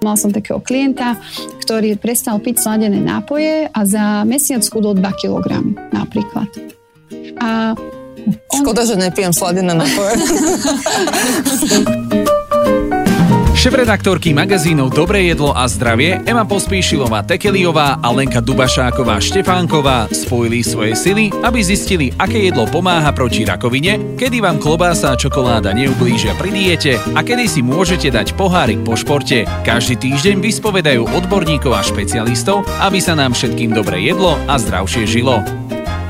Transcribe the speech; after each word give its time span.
Mal 0.00 0.16
som 0.16 0.32
takého 0.32 0.58
klienta, 0.64 1.20
ktorý 1.62 2.00
prestal 2.00 2.40
piť 2.40 2.64
sladené 2.64 2.98
nápoje 2.98 3.68
a 3.68 3.80
za 3.84 4.24
mesiac 4.24 4.64
chudol 4.64 4.96
2 4.96 5.04
kg 5.20 5.62
napríklad. 5.92 6.48
A 7.38 7.76
on... 8.26 8.60
Škoda, 8.62 8.82
že 8.88 8.96
nepijem 8.96 9.34
sladené 9.34 9.74
nápoje. 9.76 10.14
Šefredaktorky 13.62 14.34
magazínov 14.34 14.90
Dobré 14.90 15.30
jedlo 15.30 15.54
a 15.54 15.70
zdravie 15.70 16.18
Ema 16.26 16.42
Pospíšilová 16.42 17.22
Tekeliová 17.22 18.02
a 18.02 18.10
Lenka 18.10 18.42
Dubašáková 18.42 19.22
Štefánková 19.22 20.10
spojili 20.10 20.66
svoje 20.66 20.98
sily, 20.98 21.30
aby 21.46 21.62
zistili, 21.62 22.10
aké 22.18 22.50
jedlo 22.50 22.66
pomáha 22.66 23.14
proti 23.14 23.46
rakovine, 23.46 24.18
kedy 24.18 24.42
vám 24.42 24.58
klobása 24.58 25.14
a 25.14 25.18
čokoláda 25.18 25.70
neublížia 25.78 26.34
pri 26.42 26.50
diete 26.50 26.98
a 27.14 27.22
kedy 27.22 27.46
si 27.46 27.62
môžete 27.62 28.10
dať 28.10 28.34
pohárik 28.34 28.82
po 28.82 28.98
športe. 28.98 29.46
Každý 29.62 29.94
týždeň 29.94 30.42
vyspovedajú 30.42 31.06
odborníkov 31.22 31.70
a 31.70 31.86
špecialistov, 31.86 32.66
aby 32.82 32.98
sa 32.98 33.14
nám 33.14 33.30
všetkým 33.30 33.78
dobre 33.78 34.02
jedlo 34.02 34.42
a 34.50 34.58
zdravšie 34.58 35.06
žilo. 35.06 35.61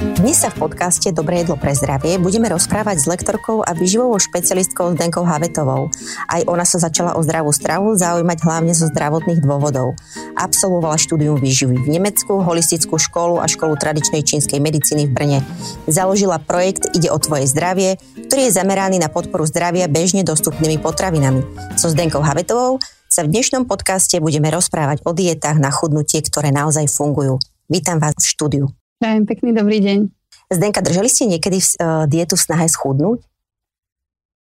Dnes 0.03 0.35
sa 0.43 0.51
v 0.51 0.67
podcaste 0.67 1.15
Dobré 1.15 1.47
jedlo 1.47 1.55
pre 1.55 1.79
zdravie 1.79 2.19
budeme 2.19 2.51
rozprávať 2.51 2.97
s 2.99 3.07
lektorkou 3.07 3.63
a 3.63 3.71
výživovou 3.71 4.19
špecialistkou 4.19 4.99
Zdenkou 4.99 5.23
Havetovou. 5.23 5.95
Aj 6.27 6.43
ona 6.51 6.67
sa 6.67 6.83
začala 6.83 7.15
o 7.15 7.23
zdravú 7.23 7.55
stravu 7.55 7.95
zaujímať 7.95 8.39
hlavne 8.43 8.75
zo 8.75 8.91
zdravotných 8.91 9.39
dôvodov. 9.39 9.95
Absolvovala 10.35 10.99
štúdium 10.99 11.39
výživy 11.39 11.87
v 11.87 11.87
Nemecku, 11.87 12.43
holistickú 12.43 12.99
školu 12.99 13.39
a 13.39 13.47
školu 13.47 13.79
tradičnej 13.79 14.27
čínskej 14.27 14.59
medicíny 14.59 15.07
v 15.07 15.15
Brne. 15.15 15.39
Založila 15.87 16.43
projekt 16.43 16.91
Ide 16.99 17.15
o 17.15 17.23
tvoje 17.23 17.47
zdravie, 17.47 18.03
ktorý 18.27 18.51
je 18.51 18.57
zameraný 18.59 18.99
na 18.99 19.07
podporu 19.07 19.47
zdravia 19.47 19.87
bežne 19.87 20.27
dostupnými 20.27 20.83
potravinami. 20.83 21.47
So 21.79 21.87
Zdenkou 21.87 22.27
Havetovou 22.27 22.83
sa 23.07 23.23
v 23.23 23.31
dnešnom 23.39 23.71
podcaste 23.71 24.19
budeme 24.19 24.51
rozprávať 24.51 25.07
o 25.07 25.15
dietách 25.15 25.63
na 25.63 25.71
chudnutie, 25.71 26.19
ktoré 26.27 26.51
naozaj 26.51 26.91
fungujú. 26.91 27.39
Vítam 27.71 28.03
vás 28.03 28.19
v 28.19 28.27
štúdiu. 28.27 28.67
Prajem 29.03 29.27
pekný 29.27 29.51
dobrý 29.51 29.83
deň. 29.83 29.99
Zdenka, 30.47 30.79
držali 30.79 31.11
ste 31.11 31.27
niekedy 31.27 31.59
uh, 31.59 32.07
dietu 32.07 32.39
v 32.39 32.47
snahe 32.47 32.71
schudnúť? 32.71 33.19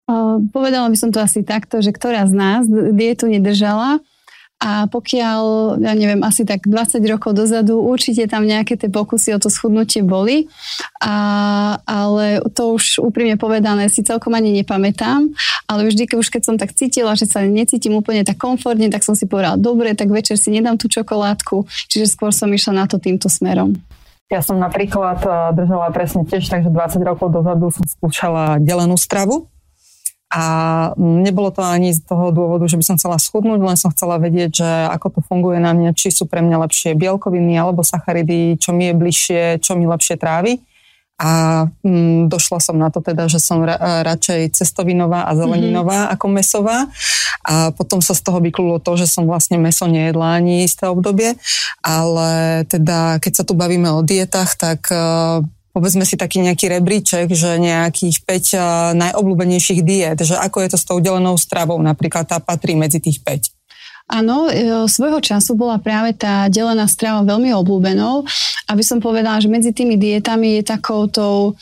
Uh, 0.05 0.37
povedala 0.53 0.85
by 0.85 0.93
som 0.93 1.09
to 1.09 1.17
asi 1.17 1.41
takto, 1.41 1.81
že 1.81 1.89
ktorá 1.89 2.29
z 2.29 2.37
nás 2.37 2.69
dietu 2.69 3.25
nedržala 3.25 4.05
a 4.61 4.85
pokiaľ, 4.85 5.41
ja 5.81 5.97
neviem, 5.97 6.21
asi 6.21 6.45
tak 6.45 6.69
20 6.69 7.01
rokov 7.09 7.33
dozadu, 7.33 7.81
určite 7.81 8.29
tam 8.29 8.45
nejaké 8.45 8.77
tie 8.77 8.85
pokusy 8.93 9.33
o 9.33 9.41
to 9.41 9.49
schudnutie 9.49 10.05
boli, 10.05 10.45
a, 11.01 11.81
ale 11.81 12.45
to 12.53 12.77
už 12.77 13.01
úprimne 13.01 13.41
povedané 13.41 13.89
si 13.89 14.05
celkom 14.05 14.37
ani 14.37 14.53
nepamätám, 14.61 15.25
ale 15.65 15.89
vždy, 15.89 16.13
už 16.13 16.29
keď 16.29 16.41
som 16.45 16.55
tak 16.61 16.77
cítila, 16.77 17.17
že 17.17 17.25
sa 17.25 17.41
necítim 17.41 17.97
úplne 17.97 18.21
tak 18.21 18.37
komfortne, 18.37 18.93
tak 18.93 19.01
som 19.01 19.17
si 19.17 19.25
povedala, 19.25 19.57
dobre, 19.57 19.97
tak 19.97 20.13
večer 20.13 20.37
si 20.37 20.53
nedám 20.53 20.77
tú 20.77 20.85
čokoládku, 20.85 21.65
čiže 21.89 22.13
skôr 22.13 22.29
som 22.29 22.53
išla 22.53 22.77
na 22.77 22.85
to 22.85 23.01
týmto 23.01 23.25
smerom. 23.25 23.81
Ja 24.31 24.39
som 24.39 24.55
napríklad 24.55 25.19
eh, 25.27 25.31
držala 25.51 25.91
presne 25.91 26.23
tiež, 26.23 26.47
takže 26.47 26.71
20 26.71 27.03
rokov 27.03 27.35
dozadu 27.35 27.67
som 27.75 27.83
skúšala 27.83 28.63
delenú 28.63 28.95
stravu. 28.95 29.51
A 30.31 30.43
nebolo 30.95 31.51
to 31.51 31.59
ani 31.59 31.91
z 31.91 32.07
toho 32.07 32.31
dôvodu, 32.31 32.63
že 32.63 32.79
by 32.79 32.88
som 32.88 32.95
chcela 32.95 33.19
schudnúť, 33.19 33.59
len 33.59 33.75
som 33.75 33.91
chcela 33.91 34.15
vedieť, 34.15 34.63
že 34.63 34.69
ako 34.88 35.19
to 35.19 35.21
funguje 35.27 35.59
na 35.59 35.75
mňa, 35.75 35.91
či 35.91 36.07
sú 36.07 36.23
pre 36.23 36.39
mňa 36.39 36.63
lepšie 36.63 36.95
bielkoviny 36.95 37.59
alebo 37.59 37.83
sacharidy, 37.83 38.55
čo 38.55 38.71
mi 38.71 38.88
je 38.88 38.93
bližšie, 38.95 39.59
čo 39.59 39.75
mi 39.75 39.83
lepšie 39.83 40.15
trávi. 40.15 40.63
A 41.22 41.64
mm, 41.86 42.33
došla 42.33 42.58
som 42.58 42.81
na 42.81 42.89
to 42.89 42.97
teda, 42.97 43.30
že 43.30 43.38
som 43.38 43.61
ra, 43.61 43.77
radšej 44.02 44.58
cestovinová 44.58 45.30
a 45.30 45.38
zeleninová 45.38 46.09
mm-hmm. 46.09 46.13
ako 46.17 46.25
mesová. 46.33 46.78
A 47.45 47.69
potom 47.69 48.02
sa 48.02 48.17
z 48.17 48.25
toho 48.25 48.41
vyklúlo 48.41 48.81
to, 48.81 48.97
že 48.97 49.05
som 49.05 49.30
vlastne 49.30 49.61
meso 49.61 49.86
nejedla 49.86 50.41
ani 50.41 50.66
isté 50.66 50.89
obdobie. 50.89 51.38
Ale 51.86 52.61
teda, 52.66 53.22
keď 53.22 53.33
sa 53.38 53.44
tu 53.45 53.53
bavíme 53.53 53.94
o 53.94 54.02
dietách, 54.02 54.58
tak 54.58 54.89
uh, 54.89 55.45
povedzme 55.78 56.09
si 56.09 56.17
taký 56.17 56.41
nejaký 56.41 56.73
rebríček, 56.73 57.29
že 57.29 57.62
nejakých 57.62 58.18
5 58.25 58.28
uh, 58.28 58.41
e, 58.41 58.59
najobľúbenejších 58.97 59.81
diet, 59.85 60.19
že 60.25 60.35
ako 60.35 60.57
je 60.66 60.69
to 60.74 60.78
s 60.78 60.85
tou 60.85 60.97
delenou 61.00 61.40
stravou, 61.40 61.79
napríklad 61.79 62.28
tá 62.28 62.44
patrí 62.44 62.75
medzi 62.75 63.00
tých 63.00 63.24
5. 63.24 63.60
Áno, 64.11 64.51
e, 64.51 64.83
svojho 64.91 65.23
času 65.23 65.55
bola 65.55 65.79
práve 65.79 66.11
tá 66.11 66.51
delená 66.51 66.83
strava 66.91 67.23
veľmi 67.23 67.55
obľúbenou. 67.55 68.27
Aby 68.67 68.83
som 68.83 68.99
povedala, 68.99 69.39
že 69.39 69.47
medzi 69.47 69.72
tými 69.72 69.95
dietami 69.95 70.59
je 70.59 70.63
takoutou 70.63 71.59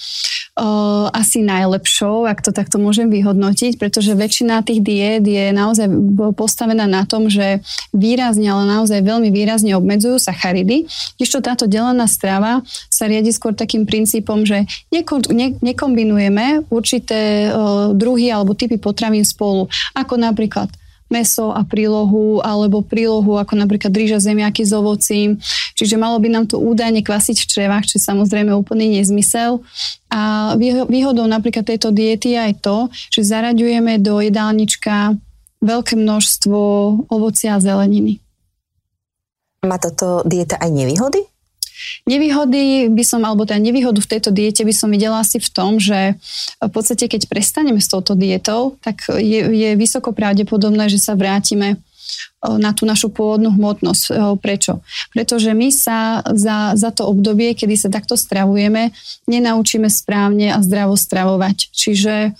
uh, 0.59 1.07
asi 1.09 1.41
najlepšou, 1.41 2.29
ak 2.29 2.45
to 2.45 2.51
takto 2.53 2.77
môžem 2.77 3.09
vyhodnotiť, 3.09 3.81
pretože 3.81 4.13
väčšina 4.13 4.61
tých 4.61 4.85
diét 4.85 5.25
je 5.25 5.49
naozaj 5.49 5.89
postavená 6.37 6.85
na 6.85 7.09
tom, 7.09 7.31
že 7.31 7.65
výrazne, 7.95 8.51
ale 8.51 8.69
naozaj 8.69 9.01
veľmi 9.01 9.33
výrazne 9.33 9.73
obmedzujú 9.73 10.21
sacharidy. 10.21 10.85
Ešte 11.17 11.41
táto 11.41 11.65
delená 11.65 12.05
strava 12.05 12.61
sa 12.93 13.09
riadi 13.09 13.33
skôr 13.33 13.57
takým 13.57 13.89
princípom, 13.89 14.45
že 14.45 14.69
neko, 14.93 15.25
ne, 15.33 15.57
nekombinujeme 15.65 16.69
určité 16.69 17.49
uh, 17.49 17.95
druhy 17.95 18.29
alebo 18.29 18.53
typy 18.53 18.77
potravín 18.77 19.25
spolu, 19.25 19.65
ako 19.97 20.13
napríklad 20.19 20.69
meso 21.09 21.53
a 21.53 21.61
prílohu, 21.65 22.41
alebo 22.41 22.81
prílohu 22.81 23.37
ako 23.37 23.53
napríklad 23.57 23.93
rýža 23.93 24.21
zemiaky 24.21 24.65
s 24.65 24.73
ovocím. 24.73 25.41
Čiže 25.77 25.97
malo 25.97 26.17
by 26.17 26.29
nám 26.29 26.45
to 26.49 26.57
údajne 26.61 27.01
kvasiť 27.05 27.37
v 27.43 27.49
črevách, 27.49 27.85
čo 27.85 28.01
je 28.01 28.07
samozrejme 28.09 28.49
úplný 28.53 28.97
nezmysel. 28.97 29.61
A 30.09 30.53
výhodou 30.89 31.29
napríklad 31.29 31.69
tejto 31.69 31.93
diety 31.93 32.33
je 32.33 32.39
aj 32.49 32.53
to, 32.65 32.77
že 33.13 33.29
zaraďujeme 33.29 34.01
do 34.01 34.17
jedálnička 34.25 35.13
veľké 35.61 35.93
množstvo 35.99 36.59
ovocia 37.13 37.57
a 37.57 37.61
zeleniny. 37.61 38.17
Má 39.61 39.77
toto 39.77 40.25
dieta 40.25 40.57
aj 40.57 40.71
nevýhody? 40.71 41.28
Nevýhody 42.07 42.89
by 42.89 43.03
som, 43.05 43.21
alebo 43.23 43.45
teda 43.45 43.61
nevýhodu 43.61 43.99
v 44.01 44.11
tejto 44.17 44.29
diete 44.33 44.65
by 44.65 44.73
som 44.73 44.89
videla 44.89 45.21
asi 45.21 45.37
v 45.37 45.49
tom, 45.49 45.77
že 45.77 46.17
v 46.59 46.71
podstate 46.71 47.07
keď 47.07 47.29
prestaneme 47.29 47.81
s 47.81 47.87
touto 47.91 48.17
dietou, 48.17 48.77
tak 48.81 49.07
je, 49.09 49.45
je 49.49 49.69
vysoko 49.77 50.11
pravdepodobné, 50.11 50.89
že 50.89 51.01
sa 51.01 51.13
vrátime 51.15 51.81
na 52.41 52.71
tú 52.71 52.87
našu 52.87 53.11
pôvodnú 53.11 53.51
hmotnosť. 53.53 54.39
Prečo? 54.39 54.81
Pretože 55.11 55.51
my 55.51 55.69
sa 55.69 56.23
za, 56.23 56.73
za 56.73 56.89
to 56.89 57.05
obdobie, 57.05 57.53
kedy 57.53 57.75
sa 57.75 57.89
takto 57.91 58.15
stravujeme, 58.15 58.95
nenaučíme 59.27 59.91
správne 59.91 60.55
a 60.55 60.63
zdravo 60.63 60.95
stravovať. 60.95 61.69
Čiže 61.69 62.33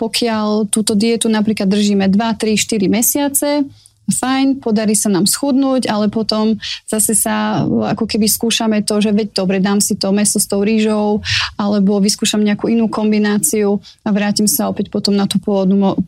pokiaľ 0.00 0.72
túto 0.72 0.96
dietu 0.96 1.28
napríklad 1.28 1.68
držíme 1.68 2.08
2, 2.08 2.16
3, 2.16 2.56
4 2.56 2.88
mesiace, 2.88 3.68
fajn, 4.10 4.62
podarí 4.62 4.94
sa 4.94 5.10
nám 5.10 5.26
schudnúť, 5.26 5.90
ale 5.90 6.06
potom 6.06 6.58
zase 6.86 7.14
sa 7.18 7.66
ako 7.66 8.06
keby 8.06 8.30
skúšame 8.30 8.82
to, 8.86 9.02
že 9.02 9.10
veď 9.10 9.34
dobre, 9.34 9.58
dám 9.58 9.82
si 9.82 9.98
to 9.98 10.14
meso 10.14 10.38
s 10.38 10.46
tou 10.46 10.62
rýžou, 10.62 11.20
alebo 11.58 11.98
vyskúšam 11.98 12.42
nejakú 12.42 12.70
inú 12.70 12.86
kombináciu 12.86 13.82
a 14.06 14.08
vrátim 14.14 14.46
sa 14.46 14.70
opäť 14.70 14.90
potom 14.90 15.14
na 15.14 15.26
tú 15.26 15.42
pôvodnú 15.42 15.98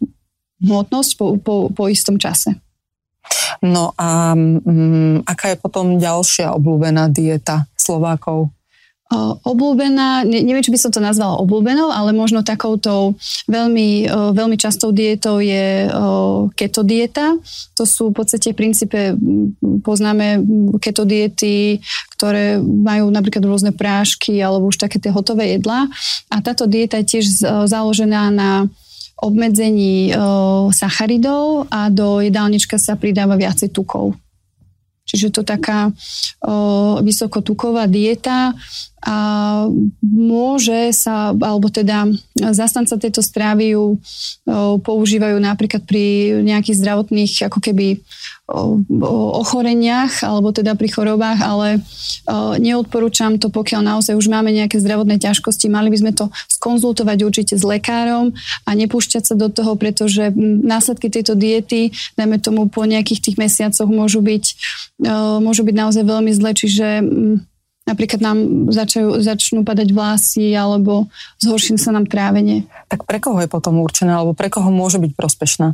hmotnosť 0.62 1.10
po, 1.18 1.26
po, 1.38 1.54
po 1.70 1.84
istom 1.90 2.18
čase. 2.18 2.54
No 3.62 3.92
a 3.98 4.32
um, 4.32 5.20
aká 5.26 5.52
je 5.52 5.58
potom 5.58 5.98
ďalšia 5.98 6.54
obľúbená 6.54 7.10
dieta 7.10 7.66
Slovákov? 7.74 8.54
Obľúbená, 9.40 10.28
neviem, 10.28 10.60
či 10.60 10.68
by 10.68 10.76
som 10.76 10.92
to 10.92 11.00
nazvala 11.00 11.40
obľúbenou, 11.40 11.88
ale 11.88 12.12
možno 12.12 12.44
takouto 12.44 13.16
veľmi, 13.48 14.04
veľmi 14.36 14.56
častou 14.60 14.92
dietou 14.92 15.40
je 15.40 15.88
keto 16.52 16.84
dieta. 16.84 17.40
To 17.80 17.88
sú 17.88 18.12
v 18.12 18.20
podstate 18.20 18.52
v 18.52 18.60
princípe, 18.60 19.16
poznáme 19.80 20.44
keto 20.76 21.08
diety, 21.08 21.80
ktoré 22.20 22.60
majú 22.60 23.08
napríklad 23.08 23.48
rôzne 23.48 23.72
prášky 23.72 24.44
alebo 24.44 24.68
už 24.68 24.76
také 24.76 25.00
tie 25.00 25.08
hotové 25.08 25.56
jedlá. 25.56 25.88
A 26.28 26.44
táto 26.44 26.68
dieta 26.68 27.00
je 27.00 27.16
tiež 27.16 27.24
založená 27.64 28.28
na 28.28 28.68
obmedzení 29.18 30.12
sacharidov 30.70 31.64
a 31.72 31.88
do 31.88 32.20
jedálnička 32.20 32.76
sa 32.76 32.94
pridáva 32.94 33.40
viacej 33.40 33.72
tukov. 33.72 34.12
Čiže 35.08 35.32
to 35.32 35.42
taká 35.42 35.88
o, 35.88 37.00
vysokotuková 37.00 37.88
dieta 37.88 38.52
a 38.98 39.16
môže 40.04 40.92
sa, 40.92 41.32
alebo 41.32 41.72
teda 41.72 42.12
zastanca 42.52 43.00
tejto 43.00 43.24
stravy 43.24 43.72
ju 43.72 43.96
o, 43.96 43.96
používajú 44.76 45.40
napríklad 45.40 45.88
pri 45.88 46.38
nejakých 46.44 46.78
zdravotných 46.84 47.48
ako 47.48 47.58
keby 47.64 48.04
o, 48.48 48.80
ochoreniach 49.44 50.24
alebo 50.24 50.50
teda 50.56 50.72
pri 50.72 50.88
chorobách, 50.88 51.38
ale 51.44 51.68
o, 52.24 52.56
neodporúčam 52.56 53.36
to, 53.36 53.52
pokiaľ 53.52 53.84
naozaj 53.84 54.16
už 54.16 54.32
máme 54.32 54.48
nejaké 54.48 54.80
zdravotné 54.80 55.20
ťažkosti. 55.20 55.68
Mali 55.68 55.92
by 55.92 55.98
sme 56.00 56.12
to 56.16 56.32
skonzultovať 56.48 57.18
určite 57.28 57.54
s 57.60 57.64
lekárom 57.64 58.32
a 58.64 58.70
nepúšťať 58.72 59.22
sa 59.28 59.34
do 59.36 59.52
toho, 59.52 59.76
pretože 59.76 60.32
následky 60.64 61.12
tejto 61.12 61.36
diety, 61.36 61.92
dajme 62.16 62.40
tomu 62.40 62.72
po 62.72 62.88
nejakých 62.88 63.20
tých 63.20 63.36
mesiacoch, 63.36 63.86
môžu 63.86 64.24
byť, 64.24 64.44
o, 65.04 65.44
môžu 65.44 65.68
byť 65.68 65.76
naozaj 65.76 66.04
veľmi 66.08 66.32
zle, 66.32 66.50
čiže 66.56 66.86
napríklad 67.88 68.20
nám 68.20 68.38
začajú, 68.68 69.24
začnú 69.24 69.64
padať 69.64 69.96
vlasy 69.96 70.52
alebo 70.52 71.08
zhorší 71.40 71.80
sa 71.80 71.92
nám 71.92 72.04
trávenie. 72.04 72.68
Tak 72.92 73.08
pre 73.08 73.16
koho 73.16 73.40
je 73.40 73.48
potom 73.48 73.80
určená 73.80 74.20
alebo 74.20 74.36
pre 74.36 74.52
koho 74.52 74.68
môže 74.68 75.00
byť 75.00 75.12
prospešná? 75.16 75.72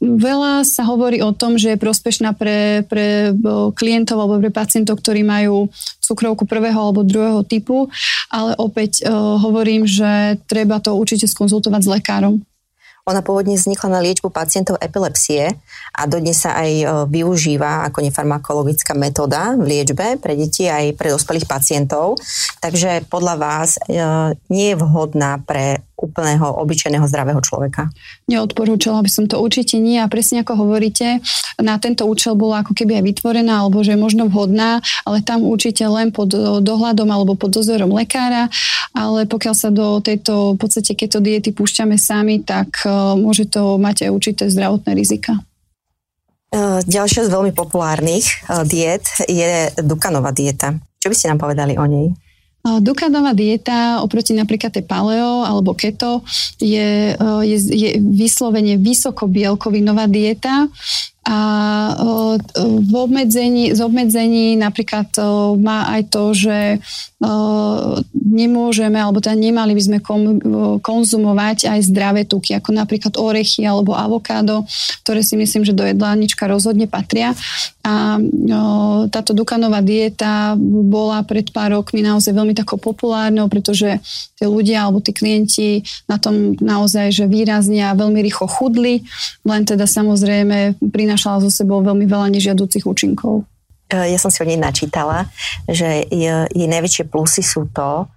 Veľa 0.00 0.64
sa 0.64 0.82
hovorí 0.88 1.20
o 1.20 1.36
tom, 1.36 1.60
že 1.60 1.76
je 1.76 1.82
prospešná 1.82 2.32
pre, 2.32 2.88
pre 2.88 3.36
klientov 3.76 4.16
alebo 4.16 4.40
pre 4.40 4.48
pacientov, 4.48 5.04
ktorí 5.04 5.20
majú 5.20 5.68
cukrovku 6.00 6.48
prvého 6.48 6.80
alebo 6.80 7.04
druhého 7.04 7.44
typu, 7.44 7.92
ale 8.32 8.56
opäť 8.56 9.04
hovorím, 9.12 9.84
že 9.84 10.40
treba 10.48 10.80
to 10.80 10.96
určite 10.96 11.28
skonzultovať 11.28 11.80
s 11.84 11.92
lekárom. 12.00 12.34
Ona 13.08 13.24
pôvodne 13.24 13.56
vznikla 13.56 13.88
na 13.96 14.00
liečbu 14.04 14.28
pacientov 14.28 14.76
epilepsie 14.82 15.56
a 15.96 16.02
dodnes 16.04 16.36
sa 16.36 16.60
aj 16.60 16.70
e, 16.70 16.84
využíva 17.08 17.88
ako 17.88 18.04
nefarmakologická 18.04 18.92
metóda 18.92 19.56
v 19.56 19.64
liečbe 19.76 20.20
pre 20.20 20.36
deti 20.36 20.68
aj 20.68 20.94
pre 20.94 21.12
dospelých 21.12 21.48
pacientov. 21.48 22.20
Takže 22.60 23.08
podľa 23.08 23.34
vás 23.40 23.80
e, 23.80 24.00
nie 24.52 24.72
je 24.72 24.80
vhodná 24.80 25.40
pre 25.40 25.80
úplného 26.00 26.48
obyčajného 26.64 27.04
zdravého 27.04 27.40
človeka? 27.44 27.92
Neodporúčala 28.24 29.04
by 29.04 29.10
som 29.12 29.24
to 29.28 29.36
určite 29.36 29.76
nie 29.76 30.00
a 30.00 30.08
presne 30.08 30.40
ako 30.40 30.64
hovoríte, 30.64 31.20
na 31.60 31.76
tento 31.76 32.08
účel 32.08 32.34
bola 32.34 32.64
ako 32.64 32.72
keby 32.72 32.98
aj 32.98 33.04
vytvorená 33.04 33.60
alebo 33.60 33.84
že 33.84 33.94
je 33.94 34.00
možno 34.00 34.32
vhodná, 34.32 34.80
ale 35.04 35.20
tam 35.20 35.44
určite 35.44 35.84
len 35.84 36.08
pod 36.08 36.32
dohľadom 36.64 37.08
alebo 37.12 37.36
pod 37.36 37.52
dozorom 37.52 37.92
lekára, 37.92 38.48
ale 38.96 39.28
pokiaľ 39.28 39.54
sa 39.54 39.68
do 39.68 40.00
tejto 40.00 40.56
v 40.56 40.58
podstate 40.58 40.96
keto 40.96 41.20
diety 41.20 41.52
púšťame 41.52 42.00
sami, 42.00 42.40
tak 42.40 42.80
môže 43.16 43.46
to 43.48 43.78
mať 43.78 44.06
aj 44.06 44.10
určité 44.10 44.42
zdravotné 44.50 44.92
rizika. 44.94 45.38
Uh, 46.50 46.82
ďalšia 46.82 47.26
z 47.26 47.32
veľmi 47.32 47.54
populárnych 47.54 48.26
uh, 48.50 48.66
diet 48.66 49.06
je 49.30 49.70
Dukanová 49.78 50.34
dieta. 50.34 50.74
Čo 50.98 51.08
by 51.08 51.14
ste 51.14 51.30
nám 51.30 51.40
povedali 51.40 51.78
o 51.78 51.86
nej? 51.86 52.10
Dukadová 52.60 53.32
dieta 53.32 54.04
oproti 54.04 54.36
napríklad 54.36 54.68
tej 54.68 54.84
paleo 54.84 55.48
alebo 55.48 55.72
keto 55.72 56.20
je, 56.60 57.16
je, 57.16 57.56
je 57.56 57.88
vyslovene 57.96 58.76
vysokobielkovinová 58.76 60.04
dieta 60.04 60.68
a 61.24 61.38
v 62.60 62.94
obmedzení, 62.94 63.74
z 63.74 63.80
obmedzení 63.80 64.54
napríklad 64.60 65.10
má 65.58 65.90
aj 65.96 66.02
to, 66.12 66.24
že 66.36 66.58
nemôžeme, 68.16 68.96
alebo 68.96 69.20
teda 69.20 69.36
nemali 69.36 69.76
by 69.76 69.82
sme 69.82 69.98
konzumovať 70.80 71.68
aj 71.68 71.80
zdravé 71.92 72.24
tuky, 72.24 72.56
ako 72.56 72.72
napríklad 72.72 73.16
orechy 73.20 73.68
alebo 73.68 73.92
avokádo, 73.92 74.64
ktoré 75.04 75.20
si 75.20 75.36
myslím, 75.36 75.64
že 75.64 75.76
do 75.76 75.84
jedlánička 75.84 76.48
rozhodne 76.48 76.88
patria. 76.88 77.36
A 77.84 78.16
táto 79.12 79.36
Dukanová 79.36 79.84
dieta 79.84 80.56
bola 80.60 81.20
pred 81.24 81.48
pár 81.52 81.76
rokmi 81.76 82.00
naozaj 82.00 82.32
veľmi 82.32 82.56
takou 82.56 82.80
populárnou, 82.80 83.48
pretože 83.52 84.00
tí 84.40 84.48
ľudia 84.48 84.88
alebo 84.88 85.04
tí 85.04 85.12
klienti 85.12 85.84
na 86.08 86.16
tom 86.16 86.56
naozaj, 86.56 87.12
že 87.12 87.28
výrazne 87.28 87.84
a 87.84 87.92
veľmi 87.92 88.24
rýchlo 88.24 88.48
chudli, 88.48 89.04
len 89.44 89.68
teda 89.68 89.84
samozrejme 89.84 90.80
prinášala 90.80 91.44
so 91.44 91.52
sebou 91.52 91.84
veľmi 91.84 92.08
veľa 92.08 92.32
nežiaducich 92.32 92.88
účinkov. 92.88 93.44
Ja 93.92 94.16
som 94.16 94.32
si 94.32 94.40
o 94.40 94.48
nej 94.48 94.56
načítala, 94.56 95.28
že 95.68 96.08
jej, 96.08 96.48
najväčšie 96.56 97.12
plusy 97.12 97.44
sú 97.44 97.68
to, 97.68 98.08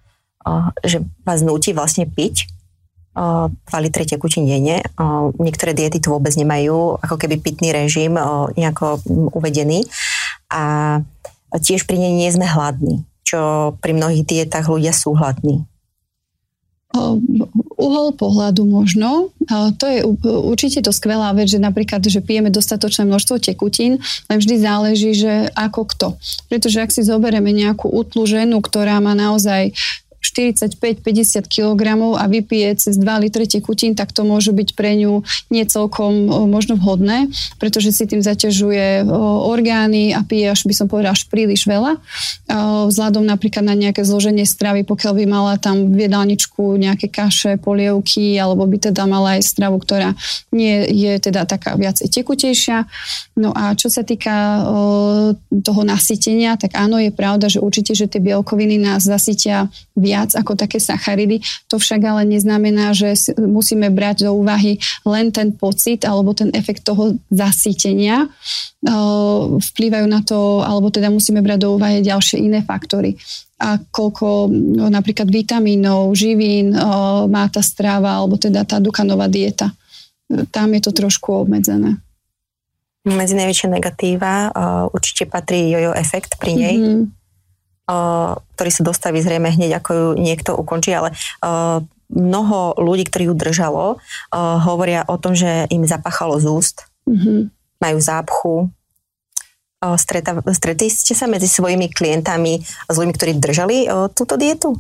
že 0.88 1.04
vás 1.28 1.44
nutí 1.44 1.75
vlastne 1.75 2.08
piť 2.08 2.48
2 3.20 3.52
litre 3.84 4.08
tekutín 4.08 4.48
denne. 4.48 4.80
Niektoré 5.36 5.75
diety 5.75 6.00
tu 6.00 6.16
vôbec 6.16 6.31
nemajú 6.40 7.04
ako 7.04 7.20
keby 7.20 7.44
pitný 7.44 7.75
režim 7.75 8.16
nejako 8.56 9.04
uvedený 9.36 9.84
a 10.48 11.04
tiež 11.52 11.84
pri 11.84 12.00
nej 12.00 12.16
nie 12.16 12.31
sme 12.31 12.48
hladní, 12.48 13.04
čo 13.28 13.74
pri 13.84 13.92
mnohých 13.92 14.24
dietách 14.24 14.72
ľudia 14.72 14.96
sú 14.96 15.20
hladní 15.20 15.68
uhol 17.74 18.13
pohľadu 18.13 18.69
možno. 18.69 19.34
To 19.50 19.86
je 19.90 20.06
určite 20.24 20.86
to 20.86 20.94
skvelá 20.94 21.34
vec, 21.34 21.50
že 21.50 21.57
napríklad, 21.57 22.06
že 22.06 22.22
pijeme 22.22 22.54
dostatočné 22.54 23.10
množstvo 23.10 23.42
tekutín, 23.42 23.98
len 24.30 24.38
vždy 24.38 24.56
záleží, 24.62 25.12
že 25.18 25.50
ako 25.57 25.90
kto. 25.90 26.07
Pretože 26.54 26.86
ak 26.86 26.94
si 26.94 27.01
zoberieme 27.01 27.50
nejakú 27.50 27.90
utlú 27.90 28.30
ženu, 28.30 28.62
ktorá 28.62 29.01
má 29.01 29.18
naozaj 29.18 29.74
45-50 30.33 31.45
kg 31.45 31.81
a 32.18 32.25
vypije 32.25 32.81
cez 32.81 32.97
2 32.97 33.06
litre 33.21 33.45
tekutín, 33.45 33.94
tak 33.94 34.09
to 34.09 34.25
môže 34.25 34.50
byť 34.50 34.74
pre 34.74 34.97
ňu 34.97 35.21
nie 35.53 35.63
celkom 35.69 36.50
možno 36.50 36.75
vhodné, 36.75 37.30
pretože 37.62 37.94
si 37.94 38.09
tým 38.09 38.25
zaťažuje 38.25 39.06
orgány 39.45 40.18
a 40.18 40.25
pije 40.25 40.50
až 40.50 40.65
by 40.65 40.74
som 40.74 40.89
povedala 40.89 41.13
až 41.13 41.30
príliš 41.30 41.69
veľa. 41.69 42.01
Vzhľadom 42.89 43.21
napríklad 43.21 43.62
na 43.62 43.77
nejaké 43.77 44.01
zloženie 44.01 44.50
stravy, 44.50 44.81
pokiaľ 44.81 45.13
by 45.21 45.25
mala 45.30 45.53
tam 45.62 45.94
v 45.94 46.09
jedálničku 46.09 46.75
nejaké 46.81 47.13
kaše, 47.13 47.62
polievky, 47.62 48.33
alebo 48.41 48.65
by 48.65 48.89
teda 48.89 49.06
mala 49.06 49.38
aj 49.38 49.45
stravu, 49.45 49.77
ktorá 49.77 50.18
nie 50.50 50.81
je 50.89 51.13
teda 51.21 51.45
taká 51.45 51.77
viacej 51.77 52.09
tekutejšia. 52.09 52.89
No 53.38 53.53
a 53.53 53.77
čo 53.77 53.91
sa 53.91 54.01
týka 54.01 54.65
toho 55.51 55.81
nasytenia, 55.83 56.56
tak 56.56 56.74
áno, 56.79 56.97
je 56.97 57.12
pravda, 57.12 57.51
že 57.51 57.59
určite, 57.59 57.91
že 57.94 58.07
tie 58.07 58.24
bielkoviny 58.24 58.79
nás 58.79 59.03
zasytia 59.03 59.68
viac 59.94 60.23
viac 60.24 60.40
ako 60.40 60.56
také 60.56 60.80
sacharidy. 60.80 61.44
To 61.68 61.75
však 61.75 62.00
ale 62.00 62.24
neznamená, 62.24 62.96
že 62.96 63.12
musíme 63.36 63.92
brať 63.92 64.24
do 64.24 64.40
úvahy 64.40 64.80
len 65.04 65.36
ten 65.36 65.52
pocit 65.52 66.08
alebo 66.08 66.31
ten 66.31 66.48
efekt 66.56 66.88
toho 66.88 67.20
zasítenia. 67.28 68.31
Vplývajú 69.60 70.08
na 70.08 70.24
to, 70.24 70.64
alebo 70.64 70.88
teda 70.88 71.12
musíme 71.12 71.44
brať 71.44 71.68
do 71.68 71.75
úvahy 71.75 72.00
ďalšie 72.00 72.40
iné 72.40 72.64
faktory 72.64 73.20
a 73.60 73.75
koľko 73.80 74.48
no, 74.52 74.88
napríklad 74.88 75.28
vitamínov, 75.28 76.16
živín 76.16 76.72
má 77.28 77.48
tá 77.52 77.60
stráva 77.60 78.16
alebo 78.20 78.40
teda 78.40 78.64
tá 78.64 78.80
dukanová 78.80 79.28
dieta. 79.28 79.75
Tam 80.52 80.72
je 80.72 80.81
to 80.84 80.92
trošku 80.96 81.44
obmedzené. 81.48 82.00
Medzi 83.04 83.36
najväčšie 83.36 83.68
negatíva 83.68 84.52
určite 84.92 85.28
patrí 85.28 85.68
jojo 85.68 85.92
efekt 85.92 86.40
pri 86.40 86.56
nej. 86.56 86.75
Mm-hmm 86.80 87.23
ktorý 87.88 88.71
sa 88.71 88.83
dostaví 88.88 89.19
zrejme 89.19 89.51
hneď, 89.51 89.83
ako 89.83 89.89
ju 89.91 90.07
niekto 90.15 90.56
ukončí, 90.56 90.95
ale 90.95 91.12
mnoho 92.13 92.77
ľudí, 92.77 93.09
ktorí 93.09 93.27
ju 93.27 93.35
držalo, 93.35 93.97
hovoria 94.38 95.03
o 95.09 95.18
tom, 95.18 95.33
že 95.33 95.68
im 95.74 95.83
zapachalo 95.83 96.38
z 96.38 96.45
úst, 96.47 96.77
mm-hmm. 97.09 97.51
majú 97.81 97.97
zápchu. 98.00 98.53
Stretli 100.56 100.88
ste 100.88 101.12
sa 101.12 101.27
medzi 101.27 101.51
svojimi 101.51 101.91
klientami 101.91 102.63
s 102.63 102.95
ľuďmi, 102.95 103.13
ktorí 103.18 103.31
držali 103.35 103.77
túto 104.15 104.39
dietu? 104.39 104.79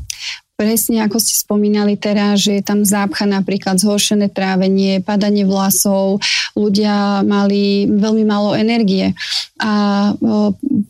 Presne 0.53 1.01
ako 1.01 1.17
ste 1.17 1.33
spomínali 1.33 1.97
teraz, 1.97 2.45
že 2.45 2.61
je 2.61 2.63
tam 2.63 2.85
zápcha 2.85 3.25
napríklad 3.25 3.81
zhoršené 3.81 4.29
trávenie, 4.29 5.01
padanie 5.01 5.49
vlasov, 5.49 6.21
ľudia 6.53 7.25
mali 7.25 7.89
veľmi 7.89 8.21
málo 8.21 8.53
energie. 8.53 9.17
A 9.57 10.13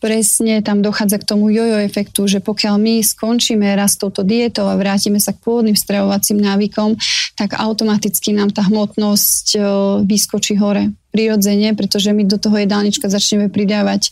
presne 0.03 0.59
tam 0.59 0.83
dochádza 0.83 1.15
k 1.23 1.27
tomu 1.31 1.47
jojo 1.47 1.79
efektu, 1.79 2.27
že 2.27 2.43
pokiaľ 2.43 2.75
my 2.75 2.93
skončíme 3.07 3.63
raz 3.71 3.95
touto 3.95 4.27
dietou 4.27 4.67
a 4.67 4.75
vrátime 4.75 5.23
sa 5.23 5.31
k 5.31 5.39
pôvodným 5.39 5.79
stravovacím 5.79 6.43
návykom, 6.43 6.99
tak 7.39 7.55
automaticky 7.55 8.35
nám 8.35 8.51
tá 8.51 8.67
hmotnosť 8.67 9.55
vyskočí 10.03 10.59
hore 10.59 10.91
prirodzene, 11.15 11.71
pretože 11.71 12.11
my 12.11 12.27
do 12.27 12.35
toho 12.35 12.59
jedálnička 12.59 13.07
začneme 13.07 13.47
pridávať 13.47 14.11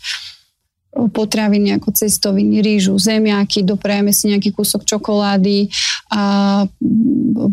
potraviny 0.91 1.79
ako 1.79 1.95
cestoviny, 1.95 2.59
rýžu, 2.59 2.99
zemiaky, 2.99 3.63
doprajeme 3.63 4.11
si 4.11 4.27
nejaký 4.27 4.51
kúsok 4.51 4.83
čokolády 4.83 5.71
a 6.11 6.21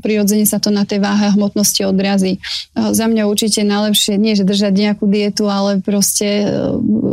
prirodzene 0.02 0.42
sa 0.42 0.58
to 0.58 0.74
na 0.74 0.82
tej 0.82 0.98
váhe 0.98 1.30
hmotnosti 1.30 1.86
odrazí. 1.86 2.42
Za 2.74 3.06
mňa 3.06 3.30
určite 3.30 3.62
najlepšie 3.62 4.18
nie, 4.18 4.34
že 4.34 4.42
držať 4.42 4.74
nejakú 4.74 5.06
dietu, 5.06 5.46
ale 5.46 5.78
proste 5.78 6.26
e, 6.26 6.46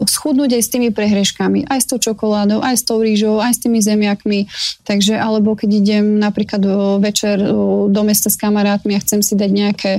schudnúť 0.09 0.57
aj 0.57 0.63
s 0.65 0.71
tými 0.73 0.89
prehreškami, 0.89 1.69
aj 1.69 1.79
s 1.85 1.87
tou 1.93 2.01
čokoládou, 2.01 2.65
aj 2.65 2.75
s 2.81 2.83
tou 2.83 2.97
rýžou, 2.97 3.37
aj 3.37 3.53
s 3.53 3.61
tými 3.61 3.79
zemiakmi. 3.85 4.49
Takže, 4.81 5.21
alebo 5.21 5.53
keď 5.53 5.69
idem 5.77 6.05
napríklad 6.17 6.65
večer 7.05 7.37
do 7.85 8.01
mesta 8.01 8.33
s 8.33 8.41
kamarátmi 8.41 8.97
a 8.97 9.03
chcem 9.03 9.21
si 9.21 9.37
dať 9.37 9.51
nejaké 9.53 9.91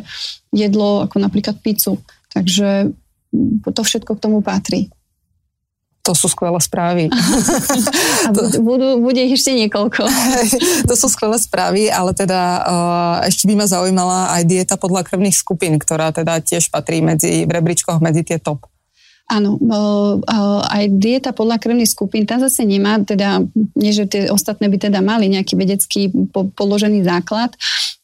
jedlo, 0.50 1.06
ako 1.06 1.22
napríklad 1.22 1.62
pizzu. 1.62 2.02
Takže 2.34 2.90
to 3.62 3.80
všetko 3.86 4.18
k 4.18 4.22
tomu 4.22 4.42
patrí. 4.42 4.90
To 6.06 6.14
sú 6.14 6.30
skvelé 6.30 6.62
správy. 6.62 7.10
A 8.26 8.30
budú, 8.62 9.02
bude 9.02 9.18
ich 9.18 9.34
ešte 9.34 9.58
niekoľko. 9.58 10.06
to 10.90 10.94
sú 10.94 11.10
skvelé 11.10 11.34
správy, 11.42 11.90
ale 11.90 12.14
teda 12.14 12.40
uh, 12.62 13.16
ešte 13.26 13.50
by 13.50 13.54
ma 13.58 13.66
zaujímala 13.66 14.38
aj 14.38 14.42
dieta 14.46 14.74
podľa 14.78 15.02
krvných 15.02 15.34
skupín, 15.34 15.82
ktorá 15.82 16.14
teda 16.14 16.38
tiež 16.38 16.70
patrí 16.70 17.02
medzi, 17.02 17.42
v 17.42 17.50
rebríčkoch 17.50 17.98
medzi 17.98 18.22
tie 18.22 18.38
top. 18.38 18.70
Áno, 19.26 19.58
aj 20.70 20.86
dieta 21.02 21.34
podľa 21.34 21.58
krvných 21.58 21.90
skupín, 21.90 22.30
tá 22.30 22.38
zase 22.38 22.62
nemá, 22.62 23.02
teda, 23.02 23.42
nie 23.74 23.90
že 23.90 24.06
tie 24.06 24.30
ostatné 24.30 24.70
by 24.70 24.78
teda 24.78 25.02
mali 25.02 25.26
nejaký 25.26 25.58
vedecký 25.58 26.14
položený 26.30 27.02
základ, 27.02 27.50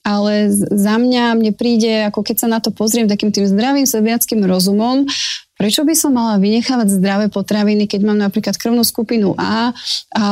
ale 0.02 0.50
za 0.50 0.99
mňa 0.99 1.38
mne 1.38 1.54
príde, 1.54 2.11
ako 2.11 2.26
keď 2.26 2.37
sa 2.42 2.49
na 2.50 2.59
to 2.59 2.75
pozriem 2.75 3.06
takým 3.06 3.30
tým 3.30 3.47
zdravým 3.47 3.87
sedliackým 3.87 4.42
rozumom, 4.42 5.06
Prečo 5.62 5.87
by 5.87 5.95
som 5.95 6.11
mala 6.11 6.42
vynechávať 6.42 6.99
zdravé 6.99 7.31
potraviny, 7.31 7.87
keď 7.87 8.00
mám 8.02 8.19
napríklad 8.19 8.59
krvnú 8.59 8.83
skupinu 8.83 9.38
A 9.38 9.71
a 10.11 10.26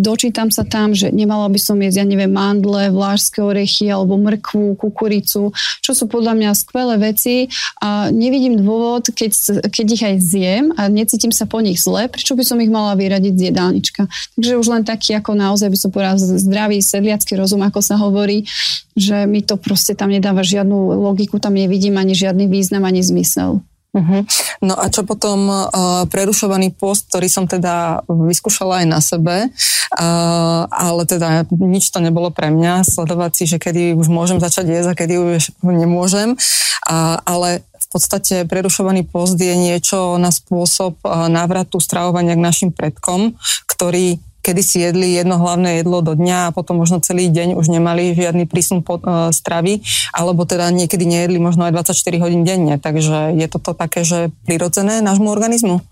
dočítam 0.00 0.48
sa 0.48 0.64
tam, 0.64 0.96
že 0.96 1.12
nemala 1.12 1.44
by 1.52 1.60
som 1.60 1.76
jesť, 1.76 2.00
ja 2.00 2.06
neviem, 2.08 2.32
mandle, 2.32 2.88
vlážské 2.88 3.44
orechy 3.44 3.92
alebo 3.92 4.16
mrkvu, 4.16 4.80
kukuricu, 4.80 5.52
čo 5.84 5.92
sú 5.92 6.08
podľa 6.08 6.32
mňa 6.40 6.50
skvelé 6.56 6.96
veci 6.96 7.52
a 7.84 8.08
nevidím 8.08 8.56
dôvod, 8.56 9.12
keď, 9.12 9.60
keď 9.68 9.86
ich 9.92 10.04
aj 10.08 10.16
zjem 10.24 10.64
a 10.80 10.88
necítim 10.88 11.36
sa 11.36 11.44
po 11.44 11.60
nich 11.60 11.84
zle, 11.84 12.08
prečo 12.08 12.32
by 12.32 12.44
som 12.48 12.56
ich 12.64 12.72
mala 12.72 12.96
vyradiť 12.96 13.34
z 13.36 13.42
jedálnička. 13.52 14.08
Takže 14.40 14.56
už 14.56 14.66
len 14.72 14.82
taký, 14.88 15.20
ako 15.20 15.36
naozaj 15.36 15.68
by 15.68 15.78
som 15.78 15.90
povedala, 15.92 16.16
zdravý 16.16 16.80
sedliacký 16.80 17.36
rozum, 17.36 17.60
ako 17.60 17.84
sa 17.84 18.00
hovorí, 18.00 18.48
že 18.96 19.28
mi 19.28 19.44
to 19.44 19.60
proste 19.60 19.92
tam 19.92 20.08
nedáva 20.08 20.40
žiadnu 20.40 20.96
logiku, 21.04 21.36
tam 21.36 21.52
nevidím 21.52 22.00
ani 22.00 22.16
žiadny 22.16 22.48
význam, 22.48 22.88
ani 22.88 23.04
zmysel. 23.04 23.60
Uh-huh. 23.96 24.28
No 24.60 24.76
a 24.76 24.92
čo 24.92 25.08
potom 25.08 25.48
uh, 25.48 26.04
prerušovaný 26.12 26.76
post, 26.76 27.08
ktorý 27.08 27.32
som 27.32 27.48
teda 27.48 28.04
vyskúšala 28.04 28.84
aj 28.84 28.86
na 28.92 29.00
sebe, 29.00 29.48
uh, 29.48 30.62
ale 30.68 31.08
teda 31.08 31.48
nič 31.48 31.88
to 31.88 32.04
nebolo 32.04 32.28
pre 32.28 32.52
mňa, 32.52 32.84
sledovať 32.84 33.32
si, 33.32 33.44
že 33.48 33.56
kedy 33.56 33.96
už 33.96 34.12
môžem 34.12 34.36
začať 34.36 34.68
jesť 34.68 34.88
a 34.92 34.98
kedy 35.00 35.14
už 35.16 35.42
nemôžem, 35.64 36.36
uh, 36.36 37.16
ale 37.24 37.64
v 37.64 37.86
podstate 37.88 38.44
prerušovaný 38.44 39.08
post 39.08 39.40
je 39.40 39.56
niečo 39.56 40.20
na 40.20 40.28
spôsob 40.28 41.00
uh, 41.00 41.32
návratu 41.32 41.80
stravovania 41.80 42.36
k 42.36 42.44
našim 42.44 42.70
predkom, 42.76 43.32
ktorý 43.64 44.20
kedy 44.46 44.62
si 44.62 44.78
jedli 44.78 45.18
jedno 45.18 45.42
hlavné 45.42 45.82
jedlo 45.82 46.06
do 46.06 46.14
dňa 46.14 46.38
a 46.46 46.54
potom 46.54 46.78
možno 46.78 47.02
celý 47.02 47.26
deň 47.34 47.58
už 47.58 47.66
nemali 47.66 48.14
žiadny 48.14 48.46
prísun 48.46 48.86
po, 48.86 49.02
e, 49.02 49.34
stravy, 49.34 49.82
alebo 50.14 50.46
teda 50.46 50.70
niekedy 50.70 51.02
nejedli 51.02 51.42
možno 51.42 51.66
aj 51.66 51.82
24 51.82 52.22
hodín 52.22 52.46
denne. 52.46 52.78
Takže 52.78 53.34
je 53.34 53.46
toto 53.50 53.74
také, 53.74 54.06
že 54.06 54.30
prirodzené 54.46 55.02
nášmu 55.02 55.26
organizmu? 55.26 55.82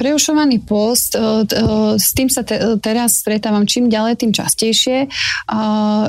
Preušovaný 0.00 0.64
post, 0.64 1.12
o, 1.12 1.44
o, 1.44 2.00
s 2.00 2.16
tým 2.16 2.32
sa 2.32 2.40
te, 2.40 2.56
teraz 2.80 3.20
stretávam 3.20 3.68
čím 3.68 3.92
ďalej, 3.92 4.24
tým 4.24 4.32
častejšie. 4.32 5.12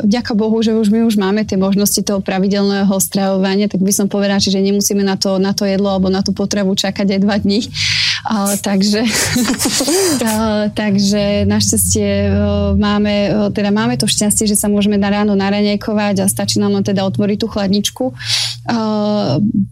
Vďaka 0.05 0.31
Bohu, 0.31 0.55
že 0.63 0.71
už 0.71 0.87
my 0.93 1.03
už 1.03 1.19
máme 1.19 1.43
tie 1.43 1.59
možnosti 1.59 1.99
toho 2.05 2.23
pravidelného 2.23 2.93
stravovania, 3.03 3.67
tak 3.67 3.83
by 3.83 3.91
som 3.91 4.07
povedala, 4.07 4.39
že 4.39 4.55
nemusíme 4.55 5.03
na 5.03 5.19
to, 5.19 5.41
na 5.41 5.51
to 5.51 5.67
jedlo 5.67 5.91
alebo 5.91 6.07
na 6.07 6.23
tú 6.23 6.31
potravu 6.31 6.71
čakať 6.71 7.17
aj 7.17 7.19
dva 7.19 7.35
dní. 7.41 7.67
O, 8.25 8.55
takže, 8.57 9.03
takže 10.79 11.43
naš 11.49 11.64
našťastie 11.65 12.29
e, 12.29 12.31
máme, 12.77 13.15
e, 13.25 13.29
teda 13.49 13.73
máme 13.73 13.97
to 13.97 14.05
šťastie, 14.05 14.45
že 14.45 14.53
sa 14.53 14.69
môžeme 14.69 15.01
na 15.01 15.09
ráno 15.09 15.33
naranejkovať 15.33 16.21
a 16.21 16.29
stačí 16.29 16.61
nám 16.61 16.85
teda 16.85 17.01
otvoriť 17.09 17.37
tú 17.41 17.47
chladničku. 17.49 18.05
E, 18.05 18.13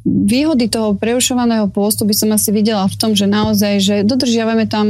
výhody 0.03 0.65
toho 0.73 0.97
preušovaného 0.97 1.69
pôstu 1.69 2.09
by 2.09 2.15
som 2.17 2.33
asi 2.33 2.49
videla 2.49 2.89
v 2.89 2.97
tom, 2.97 3.13
že 3.13 3.29
naozaj, 3.29 3.73
že 3.77 3.95
dodržiavame 4.01 4.65
tam 4.65 4.89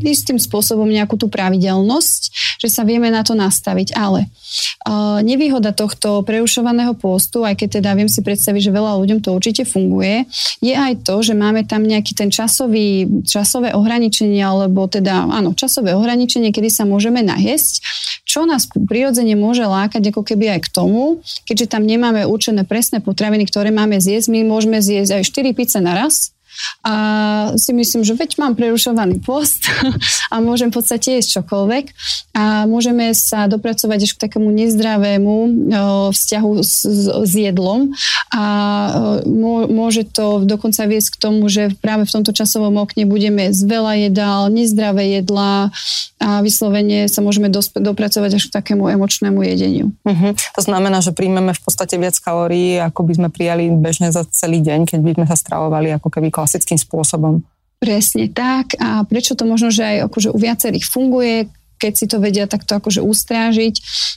istým 0.00 0.40
spôsobom 0.40 0.88
nejakú 0.88 1.20
tú 1.20 1.28
pravidelnosť, 1.28 2.56
že 2.64 2.68
sa 2.72 2.88
vieme 2.88 3.12
na 3.12 3.20
to 3.20 3.36
nastaviť, 3.36 3.92
ale 3.92 4.32
nevýhoda 5.20 5.76
tohto 5.76 6.24
preušovaného 6.24 6.96
pôstu, 6.96 7.44
aj 7.44 7.60
keď 7.60 7.68
teda 7.80 7.90
viem 7.92 8.08
si 8.08 8.24
predstaviť, 8.24 8.70
že 8.70 8.72
veľa 8.72 8.96
ľuďom 9.04 9.18
to 9.20 9.36
určite 9.36 9.68
funguje, 9.68 10.24
je 10.64 10.72
aj 10.72 11.04
to, 11.04 11.20
že 11.20 11.36
máme 11.36 11.68
tam 11.68 11.84
nejaký 11.84 12.16
ten 12.16 12.32
časový, 12.32 13.04
časové 13.28 13.76
ohraničenie, 13.76 14.40
alebo 14.40 14.88
teda, 14.88 15.28
áno, 15.28 15.52
časové 15.52 15.92
ohraničenie, 15.92 16.37
označenie, 16.38 16.54
kedy 16.54 16.70
sa 16.70 16.86
môžeme 16.86 17.20
najesť, 17.26 17.82
čo 18.22 18.46
nás 18.46 18.70
prirodzene 18.70 19.34
môže 19.34 19.66
lákať 19.66 20.14
ako 20.14 20.22
keby 20.22 20.54
aj 20.58 20.70
k 20.70 20.72
tomu, 20.72 21.18
keďže 21.48 21.74
tam 21.74 21.82
nemáme 21.82 22.22
určené 22.30 22.62
presné 22.62 23.02
potraviny, 23.02 23.42
ktoré 23.50 23.74
máme 23.74 23.98
zjesť, 23.98 24.30
my 24.30 24.46
môžeme 24.46 24.78
zjesť 24.78 25.18
aj 25.18 25.22
4 25.26 25.58
pice 25.58 25.78
naraz, 25.82 26.30
a 26.82 26.94
si 27.56 27.72
myslím, 27.74 28.02
že 28.04 28.14
veď 28.14 28.38
mám 28.38 28.54
prerušovaný 28.54 29.20
post 29.22 29.68
a 30.32 30.40
môžem 30.42 30.70
v 30.70 30.76
podstate 30.80 31.18
jesť 31.18 31.42
čokoľvek 31.42 31.84
a 32.34 32.64
môžeme 32.70 33.12
sa 33.12 33.50
dopracovať 33.50 33.98
až 34.04 34.12
k 34.14 34.22
takému 34.28 34.48
nezdravému 34.52 35.36
vzťahu 36.12 36.50
s, 36.62 36.86
s 37.24 37.32
jedlom 37.32 37.92
a 38.32 38.44
môže 39.68 40.06
to 40.08 40.42
dokonca 40.44 40.84
viesť 40.86 41.18
k 41.18 41.20
tomu, 41.20 41.46
že 41.50 41.74
práve 41.78 42.06
v 42.06 42.14
tomto 42.14 42.32
časovom 42.32 42.74
okne 42.80 43.04
budeme 43.08 43.50
z 43.50 43.60
veľa 43.64 44.08
jedál, 44.08 44.40
nezdravé 44.48 45.20
jedlá 45.20 45.70
a 46.18 46.42
vyslovene 46.42 47.06
sa 47.06 47.22
môžeme 47.22 47.46
dopracovať 47.52 48.30
až 48.38 48.42
k 48.50 48.54
takému 48.58 48.90
emočnému 48.90 49.38
jedeniu. 49.46 49.94
Uh-huh. 50.02 50.34
To 50.34 50.62
znamená, 50.62 50.98
že 50.98 51.14
príjmeme 51.14 51.54
v 51.54 51.62
podstate 51.62 51.94
viac 51.94 52.18
kalórií, 52.18 52.78
ako 52.82 53.06
by 53.06 53.12
sme 53.14 53.28
prijali 53.30 53.70
bežne 53.70 54.10
za 54.10 54.26
celý 54.28 54.58
deň, 54.58 54.90
keď 54.90 55.00
by 55.02 55.10
sme 55.14 55.26
sa 55.30 55.36
stravovali 55.38 55.94
ako 55.94 56.08
keby 56.10 56.28
klasickým 56.48 56.80
spôsobom. 56.80 57.44
Presne 57.76 58.32
tak 58.32 58.72
a 58.80 59.04
prečo 59.04 59.36
to 59.36 59.44
možno, 59.44 59.68
že 59.68 59.84
aj 59.84 60.08
akože 60.08 60.32
u 60.32 60.38
viacerých 60.40 60.88
funguje, 60.88 61.52
keď 61.78 61.92
si 61.94 62.06
to 62.10 62.18
vedia 62.18 62.50
takto 62.50 62.80
akože 62.80 63.04
ustrážiť, 63.04 63.74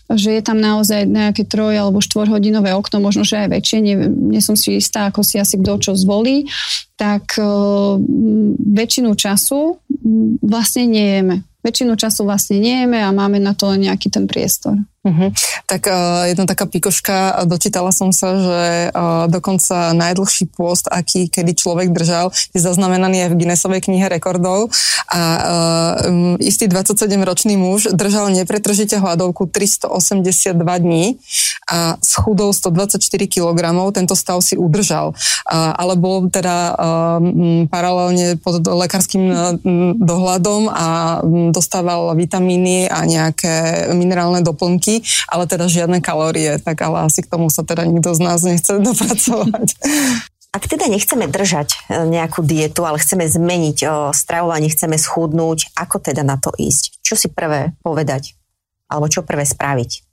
že 0.09 0.29
je 0.33 0.41
tam 0.41 0.57
naozaj 0.57 1.05
nejaké 1.05 1.45
troj 1.45 1.77
alebo 1.77 2.01
štvorhodinové 2.01 2.73
okno, 2.73 3.03
možno, 3.03 3.21
že 3.21 3.38
aj 3.38 3.53
väčšie, 3.53 3.77
nie, 3.83 3.95
nie 4.07 4.41
som 4.41 4.57
si 4.57 4.79
istá, 4.79 5.11
ako 5.11 5.21
si 5.21 5.38
asi 5.38 5.61
kto 5.61 5.77
čo 5.77 5.91
zvolí, 5.93 6.50
tak 6.97 7.38
uh, 7.38 8.01
väčšinu 8.65 9.13
času 9.13 9.77
vlastne 10.41 10.89
nejeme. 10.89 11.45
Väčšinu 11.62 11.94
času 11.94 12.25
vlastne 12.25 12.58
nejeme 12.58 12.98
a 13.01 13.13
máme 13.13 13.38
na 13.38 13.53
to 13.53 13.70
nejaký 13.77 14.10
ten 14.10 14.25
priestor. 14.25 14.82
Uh-huh. 15.01 15.34
Tak 15.65 15.89
uh, 15.89 16.30
jedna 16.30 16.46
taká 16.46 16.70
pikoška, 16.70 17.41
dočítala 17.50 17.89
som 17.89 18.13
sa, 18.13 18.38
že 18.38 18.62
uh, 18.94 19.25
dokonca 19.25 19.98
najdlhší 19.98 20.53
pôst, 20.53 20.86
aký 20.94 21.25
kedy 21.25 21.58
človek 21.58 21.89
držal, 21.89 22.30
je 22.53 22.62
zaznamenaný 22.62 23.25
aj 23.25 23.30
v 23.34 23.38
Guinnessovej 23.41 23.82
knihe 23.82 24.06
rekordov 24.06 24.70
a 25.10 25.22
uh, 25.22 25.41
um, 26.06 26.38
istý 26.38 26.70
27-ročný 26.70 27.58
muž 27.58 27.89
držal 27.98 28.30
nepretržite 28.30 29.01
hladovku 29.01 29.50
382 29.50 30.53
dní 30.77 31.18
a 31.72 31.96
s 32.04 32.20
chudou 32.20 32.51
124 32.51 33.00
kg 33.32 33.60
tento 33.96 34.12
stav 34.20 34.44
si 34.44 34.60
udržal. 34.60 35.16
Ale 35.48 35.96
bol 35.96 36.28
teda 36.28 36.75
uh, 36.75 37.20
paralelne 37.72 38.36
pod 38.36 38.60
lekárským 38.60 39.24
uh, 39.32 39.56
dohľadom 39.96 40.68
a 40.68 40.88
um, 41.24 41.56
dostával 41.56 42.12
vitamíny 42.20 42.92
a 42.92 43.08
nejaké 43.08 43.88
minerálne 43.96 44.44
doplnky 44.44 45.00
ale 45.32 45.48
teda 45.48 45.72
žiadne 45.72 46.04
kalórie, 46.04 46.60
tak 46.60 46.84
ale 46.84 47.08
asi 47.08 47.24
k 47.24 47.32
tomu 47.32 47.48
sa 47.48 47.63
teda 47.63 47.88
nikto 47.88 48.12
z 48.12 48.20
nás 48.20 48.44
nechce 48.44 48.75
dopracovať. 48.88 49.68
Ak 50.51 50.68
teda 50.68 50.92
nechceme 50.92 51.32
držať 51.32 51.70
e, 51.72 52.04
nejakú 52.12 52.44
dietu, 52.44 52.84
ale 52.84 53.00
chceme 53.00 53.24
zmeniť 53.24 53.78
o 53.88 53.96
stravovanie, 54.12 54.68
chceme 54.68 55.00
schudnúť, 55.00 55.72
ako 55.80 56.04
teda 56.04 56.28
na 56.28 56.36
to 56.36 56.51
ísť? 56.51 57.00
Čo 57.00 57.16
si 57.16 57.28
prvé 57.32 57.72
povedať? 57.80 58.36
Alebo 58.92 59.08
čo 59.08 59.24
prvé 59.24 59.48
spraviť? 59.48 60.11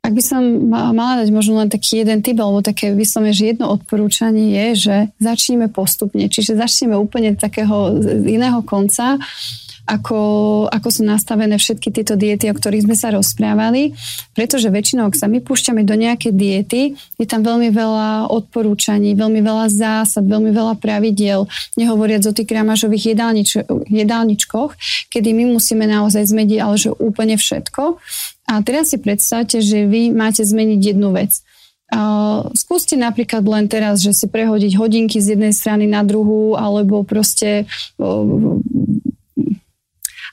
Ak 0.00 0.16
by 0.16 0.22
som 0.24 0.42
mala 0.70 1.22
dať 1.22 1.28
možno 1.30 1.60
len 1.60 1.68
taký 1.68 2.02
jeden 2.02 2.24
typ, 2.24 2.40
alebo 2.40 2.64
také 2.64 2.96
vyslovene, 2.96 3.36
že 3.36 3.52
jedno 3.52 3.68
odporúčanie 3.68 4.48
je, 4.50 4.66
že 4.74 4.96
začneme 5.20 5.68
postupne. 5.68 6.26
Čiže 6.26 6.56
začneme 6.56 6.96
úplne 6.96 7.36
takého 7.36 8.00
iného 8.24 8.64
konca 8.64 9.20
ako, 9.90 10.20
ako 10.70 10.88
sú 10.88 11.02
nastavené 11.02 11.58
všetky 11.58 11.90
tieto 11.90 12.14
diety, 12.14 12.46
o 12.46 12.54
ktorých 12.54 12.86
sme 12.86 12.96
sa 12.96 13.10
rozprávali, 13.10 13.90
pretože 14.38 14.70
väčšinou, 14.70 15.10
ak 15.10 15.18
sa 15.18 15.26
my 15.26 15.42
púšťame 15.42 15.82
do 15.82 15.98
nejaké 15.98 16.30
diety, 16.30 16.94
je 17.18 17.26
tam 17.26 17.42
veľmi 17.42 17.74
veľa 17.74 18.30
odporúčaní, 18.30 19.18
veľmi 19.18 19.42
veľa 19.42 19.66
zásad, 19.66 20.22
veľmi 20.22 20.54
veľa 20.54 20.78
pravidiel, 20.78 21.50
nehovoriac 21.74 22.22
o 22.30 22.32
tých 22.34 22.46
gramážových 22.46 23.18
jedálnič- 23.18 23.66
jedálničkoch, 23.90 24.78
kedy 25.10 25.34
my 25.34 25.58
musíme 25.58 25.82
naozaj 25.90 26.22
zmeniť 26.22 26.58
ale 26.62 26.76
že 26.78 26.94
úplne 26.94 27.34
všetko. 27.34 27.98
A 28.50 28.58
teraz 28.66 28.90
si 28.90 28.98
predstavte, 28.98 29.62
že 29.62 29.86
vy 29.86 30.10
máte 30.10 30.42
zmeniť 30.42 30.80
jednu 30.82 31.14
vec. 31.14 31.38
Uh, 31.90 32.46
skúste 32.54 32.94
napríklad 32.94 33.42
len 33.46 33.66
teraz, 33.66 33.98
že 33.98 34.14
si 34.14 34.30
prehodiť 34.30 34.78
hodinky 34.78 35.18
z 35.18 35.34
jednej 35.34 35.50
strany 35.50 35.90
na 35.90 36.06
druhú, 36.06 36.54
alebo 36.54 37.02
proste 37.02 37.66
uh, 37.98 38.58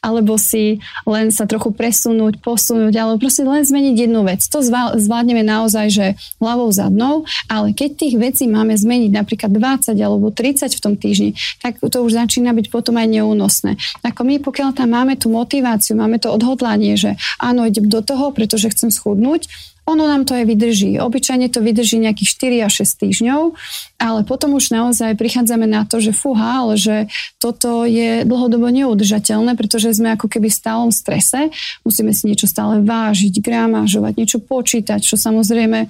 alebo 0.01 0.37
si 0.37 0.79
len 1.05 1.33
sa 1.33 1.45
trochu 1.49 1.73
presunúť, 1.73 2.39
posunúť, 2.41 2.93
alebo 2.95 3.21
proste 3.21 3.43
len 3.43 3.63
zmeniť 3.65 3.95
jednu 4.07 4.21
vec. 4.25 4.43
To 4.49 4.61
zvládneme 4.95 5.41
naozaj, 5.43 5.87
že 5.89 6.05
hlavou 6.39 6.69
zadnou, 6.71 7.27
ale 7.49 7.73
keď 7.73 7.89
tých 7.97 8.15
vecí 8.17 8.45
máme 8.45 8.77
zmeniť 8.77 9.11
napríklad 9.13 9.51
20 9.53 9.97
alebo 9.97 10.29
30 10.29 10.69
v 10.73 10.81
tom 10.83 10.93
týždni, 10.97 11.31
tak 11.63 11.79
to 11.81 11.97
už 12.03 12.17
začína 12.17 12.53
byť 12.53 12.67
potom 12.69 12.97
aj 12.97 13.07
neúnosné. 13.09 13.79
Ako 14.03 14.23
my, 14.23 14.41
pokiaľ 14.41 14.75
tam 14.77 14.93
máme 14.93 15.17
tú 15.17 15.31
motiváciu, 15.33 15.97
máme 15.97 16.21
to 16.21 16.29
odhodlanie, 16.33 16.97
že 16.97 17.17
áno, 17.41 17.65
idem 17.65 17.89
do 17.89 18.01
toho, 18.05 18.31
pretože 18.31 18.71
chcem 18.73 18.89
schudnúť, 18.93 19.49
ono 19.88 20.03
nám 20.03 20.27
to 20.27 20.36
aj 20.36 20.44
vydrží. 20.44 21.00
Obyčajne 21.00 21.48
to 21.48 21.63
vydrží 21.63 22.03
nejakých 22.03 22.60
4 22.60 22.67
až 22.67 22.74
6 22.84 23.08
týždňov, 23.08 23.41
ale 24.03 24.20
potom 24.27 24.60
už 24.60 24.75
naozaj 24.75 25.15
prichádzame 25.15 25.63
na 25.63 25.88
to, 25.88 26.03
že 26.03 26.12
fúha, 26.12 26.67
ale 26.67 26.75
že 26.75 27.08
toto 27.39 27.88
je 27.88 28.27
dlhodobo 28.27 28.67
neudržateľné, 28.67 29.56
pretože 29.56 29.96
sme 29.96 30.20
ako 30.20 30.27
keby 30.27 30.51
v 30.51 30.60
stálom 30.60 30.91
strese. 30.91 31.48
Musíme 31.88 32.12
si 32.12 32.27
niečo 32.27 32.51
stále 32.51 32.84
vážiť, 32.84 33.39
gramážovať, 33.39 34.13
niečo 34.20 34.44
počítať, 34.44 35.00
čo 35.00 35.15
samozrejme 35.15 35.88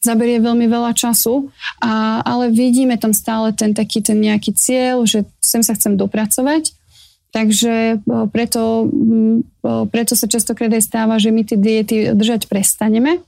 zaberie 0.00 0.40
veľmi 0.40 0.64
veľa 0.64 0.96
času, 0.96 1.48
a, 1.84 2.24
ale 2.24 2.48
vidíme 2.48 2.96
tam 2.96 3.12
stále 3.12 3.52
ten 3.52 3.76
taký 3.76 4.00
ten 4.00 4.20
nejaký 4.20 4.56
cieľ, 4.56 5.04
že 5.04 5.28
sem 5.44 5.60
sa 5.60 5.76
chcem 5.76 6.00
dopracovať. 6.00 6.72
Takže 7.34 8.06
preto, 8.30 8.86
preto 9.90 10.12
sa 10.14 10.30
častokrát 10.30 10.70
aj 10.70 10.86
stáva, 10.86 11.18
že 11.18 11.34
my 11.34 11.42
tie 11.42 11.58
diety 11.58 11.96
držať 12.14 12.46
prestaneme 12.46 13.26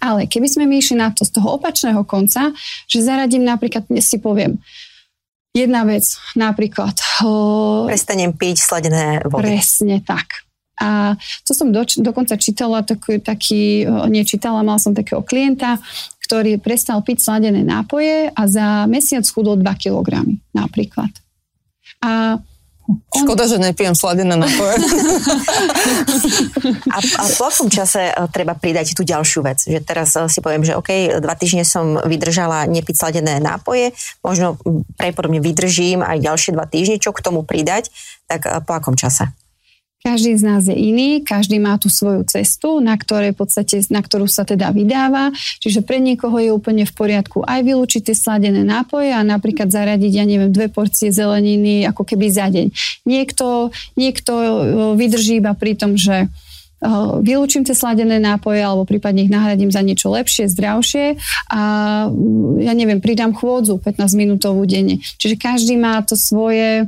ale 0.00 0.30
keby 0.30 0.46
sme 0.48 0.64
my 0.68 0.76
išli 0.80 0.96
na 0.98 1.12
to 1.12 1.24
z 1.24 1.34
toho 1.36 1.56
opačného 1.60 2.02
konca, 2.08 2.52
že 2.86 3.04
zaradím 3.04 3.44
napríklad, 3.44 3.88
si 4.00 4.18
poviem, 4.20 4.60
jedna 5.56 5.88
vec, 5.88 6.04
napríklad... 6.36 6.96
Prestanem 7.88 8.36
piť 8.36 8.56
sladené 8.60 9.24
vody. 9.24 9.56
Presne 9.56 10.04
tak. 10.04 10.44
A 10.76 11.16
to 11.48 11.56
som 11.56 11.72
do, 11.72 11.88
dokonca 12.04 12.36
čítala, 12.36 12.84
taký, 12.84 13.16
taký, 13.24 13.88
nečítala, 14.12 14.60
mal 14.60 14.76
som 14.76 14.92
takého 14.92 15.24
klienta, 15.24 15.80
ktorý 16.20 16.60
prestal 16.60 17.00
piť 17.00 17.24
sladené 17.24 17.64
nápoje 17.64 18.28
a 18.28 18.42
za 18.44 18.84
mesiac 18.84 19.24
chudol 19.24 19.56
2 19.56 19.64
kg 19.80 20.26
napríklad. 20.52 21.08
A 22.04 22.36
Škoda, 23.10 23.50
že 23.50 23.58
nepijem 23.58 23.98
sladené 23.98 24.38
napoje. 24.38 24.78
a, 26.94 26.98
a 27.02 27.22
po 27.34 27.44
akom 27.50 27.66
čase 27.66 28.10
e, 28.10 28.12
treba 28.30 28.54
pridať 28.54 28.94
tú 28.94 29.02
ďalšiu 29.02 29.42
vec? 29.42 29.58
Že 29.66 29.80
teraz 29.82 30.14
e, 30.14 30.30
si 30.30 30.38
poviem, 30.38 30.62
že 30.62 30.78
OK, 30.78 31.18
dva 31.18 31.34
týždne 31.34 31.66
som 31.66 31.98
vydržala 31.98 32.70
nepiť 32.70 32.94
sladené 32.94 33.42
nápoje, 33.42 33.90
možno 34.22 34.60
pravdepodobne 34.94 35.42
vydržím 35.42 36.06
aj 36.06 36.22
ďalšie 36.22 36.54
dva 36.54 36.66
týždne, 36.70 37.02
čo 37.02 37.10
k 37.10 37.24
tomu 37.24 37.42
pridať, 37.42 37.90
tak 38.30 38.46
e, 38.46 38.62
po 38.62 38.78
akom 38.78 38.94
čase? 38.94 39.34
Každý 40.04 40.38
z 40.38 40.44
nás 40.46 40.62
je 40.68 40.76
iný, 40.76 41.24
každý 41.26 41.58
má 41.58 41.74
tú 41.82 41.90
svoju 41.90 42.22
cestu, 42.30 42.78
na, 42.78 42.94
ktoré 42.94 43.34
v 43.34 43.42
podstate, 43.42 43.82
na 43.90 43.98
ktorú 43.98 44.30
sa 44.30 44.46
teda 44.46 44.70
vydáva. 44.70 45.34
Čiže 45.34 45.82
pre 45.82 45.98
niekoho 45.98 46.38
je 46.38 46.54
úplne 46.54 46.86
v 46.86 46.94
poriadku 46.94 47.42
aj 47.42 47.66
vylúčiť 47.66 48.06
tie 48.06 48.14
sladené 48.14 48.62
nápoje 48.62 49.10
a 49.10 49.26
napríklad 49.26 49.66
zaradiť, 49.66 50.12
ja 50.14 50.22
neviem, 50.22 50.54
dve 50.54 50.70
porcie 50.70 51.10
zeleniny 51.10 51.82
ako 51.90 52.06
keby 52.06 52.26
za 52.30 52.46
deň. 52.46 52.66
Niekto, 53.02 53.74
niekto 53.98 54.32
vydrží 54.94 55.42
iba 55.42 55.56
pri 55.58 55.74
tom, 55.74 55.98
že 55.98 56.30
vylúčim 57.24 57.64
tie 57.64 57.72
sladené 57.72 58.20
nápoje 58.20 58.60
alebo 58.60 58.84
prípadne 58.84 59.24
ich 59.24 59.32
nahradím 59.32 59.72
za 59.72 59.80
niečo 59.80 60.12
lepšie, 60.12 60.44
zdravšie 60.52 61.16
a 61.48 61.60
ja 62.62 62.72
neviem, 62.76 63.00
pridám 63.00 63.32
chôdzu 63.32 63.80
15 63.80 64.12
minútovú 64.12 64.68
denne. 64.68 65.00
Čiže 65.16 65.40
každý 65.40 65.80
má 65.80 66.04
to 66.04 66.14
svoje 66.20 66.84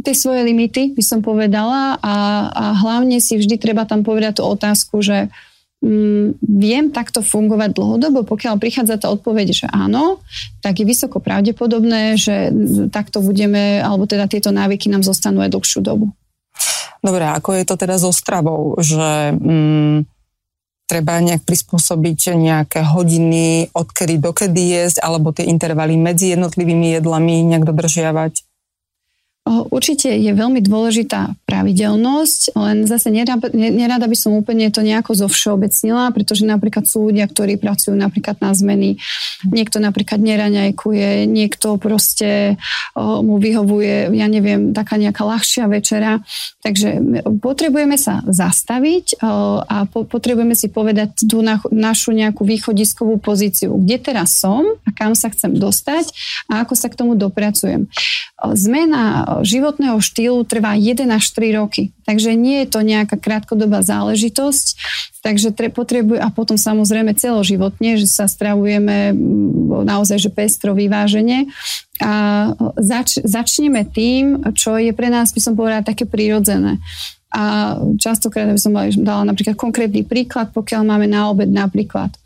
tie 0.00 0.14
svoje 0.16 0.40
limity, 0.48 0.96
by 0.96 1.04
som 1.04 1.20
povedala 1.20 2.00
a, 2.00 2.16
a 2.48 2.64
hlavne 2.80 3.20
si 3.20 3.36
vždy 3.36 3.60
treba 3.60 3.84
tam 3.84 4.00
povedať 4.00 4.40
tú 4.40 4.48
otázku, 4.48 5.04
že 5.04 5.28
mm, 5.84 6.40
viem 6.40 6.88
takto 6.88 7.20
fungovať 7.20 7.76
dlhodobo, 7.76 8.24
pokiaľ 8.24 8.56
prichádza 8.56 8.96
tá 8.96 9.12
odpoveď, 9.12 9.52
že 9.52 9.66
áno, 9.68 10.24
tak 10.64 10.80
je 10.80 10.88
vysoko 10.88 11.20
pravdepodobné, 11.20 12.16
že 12.16 12.48
takto 12.88 13.20
budeme, 13.20 13.84
alebo 13.84 14.08
teda 14.08 14.24
tieto 14.24 14.48
návyky 14.56 14.88
nám 14.88 15.04
zostanú 15.04 15.44
aj 15.44 15.52
dlhšiu 15.52 15.84
dobu. 15.84 16.16
Dobre, 17.00 17.24
ako 17.28 17.56
je 17.56 17.64
to 17.64 17.76
teda 17.76 17.96
so 18.00 18.12
stravou, 18.12 18.76
že 18.80 19.36
mm, 19.36 20.04
treba 20.88 21.20
nejak 21.20 21.44
prispôsobiť 21.44 22.36
nejaké 22.40 22.80
hodiny, 22.84 23.68
odkedy 23.72 24.16
dokedy 24.16 24.80
jesť, 24.80 25.04
alebo 25.04 25.32
tie 25.32 25.48
intervaly 25.48 26.00
medzi 26.00 26.32
jednotlivými 26.32 26.96
jedlami 26.96 27.44
nejak 27.44 27.68
dodržiavať? 27.68 28.49
Určite 29.48 30.12
je 30.12 30.30
veľmi 30.36 30.60
dôležitá 30.60 31.34
pravidelnosť, 31.48 32.54
len 32.54 32.84
zase 32.84 33.08
nerada, 33.10 34.06
by 34.06 34.14
som 34.14 34.36
úplne 34.36 34.68
to 34.68 34.84
nejako 34.84 35.16
zovšeobecnila, 35.16 36.12
pretože 36.12 36.44
napríklad 36.44 36.84
sú 36.84 37.08
ľudia, 37.08 37.24
ktorí 37.24 37.56
pracujú 37.56 37.96
napríklad 37.96 38.36
na 38.38 38.52
zmeny, 38.52 39.00
niekto 39.48 39.80
napríklad 39.80 40.20
neraňajkuje, 40.20 41.24
niekto 41.24 41.80
proste 41.80 42.60
mu 42.94 43.40
vyhovuje, 43.40 44.12
ja 44.12 44.28
neviem, 44.28 44.76
taká 44.76 45.00
nejaká 45.00 45.24
ľahšia 45.24 45.66
večera. 45.72 46.20
Takže 46.60 47.00
potrebujeme 47.40 47.96
sa 47.96 48.20
zastaviť 48.28 49.24
a 49.24 49.88
po, 49.88 50.04
potrebujeme 50.04 50.52
si 50.52 50.68
povedať 50.68 51.24
tú 51.26 51.40
na, 51.40 51.58
našu 51.72 52.12
nejakú 52.12 52.44
východiskovú 52.44 53.16
pozíciu, 53.16 53.80
kde 53.80 53.96
teraz 53.98 54.36
som 54.36 54.62
a 54.84 54.90
kam 54.92 55.16
sa 55.16 55.32
chcem 55.32 55.56
dostať 55.56 56.12
a 56.52 56.62
ako 56.62 56.76
sa 56.76 56.92
k 56.92 56.98
tomu 57.00 57.16
dopracujem. 57.16 57.88
Zmena 58.52 59.26
životného 59.40 59.98
štýlu 60.02 60.42
trvá 60.42 60.74
1 60.74 61.06
až 61.08 61.24
3 61.32 61.58
roky, 61.62 61.94
takže 62.04 62.34
nie 62.34 62.62
je 62.64 62.68
to 62.68 62.80
nejaká 62.82 63.16
krátkodobá 63.16 63.80
záležitosť, 63.86 64.66
takže 65.22 65.54
tre, 65.54 65.70
potrebuje, 65.70 66.18
a 66.18 66.28
potom 66.34 66.58
samozrejme 66.58 67.14
celoživotne, 67.14 67.96
že 67.96 68.10
sa 68.10 68.26
stravujeme 68.26 69.14
naozaj 69.86 70.18
že 70.18 70.30
pestro, 70.34 70.74
vyváženie 70.76 71.48
a 72.02 72.12
zač, 72.80 73.20
začneme 73.22 73.86
tým, 73.86 74.52
čo 74.56 74.76
je 74.76 74.90
pre 74.90 75.08
nás, 75.08 75.30
by 75.30 75.40
som 75.40 75.54
povedala, 75.54 75.86
také 75.86 76.08
prirodzené. 76.08 76.82
A 77.30 77.76
častokrát 77.96 78.50
by 78.50 78.58
som 78.58 78.74
dala 79.06 79.22
napríklad 79.22 79.54
konkrétny 79.54 80.02
príklad, 80.02 80.50
pokiaľ 80.50 80.82
máme 80.82 81.06
na 81.06 81.30
obed 81.30 81.46
napríklad 81.46 82.19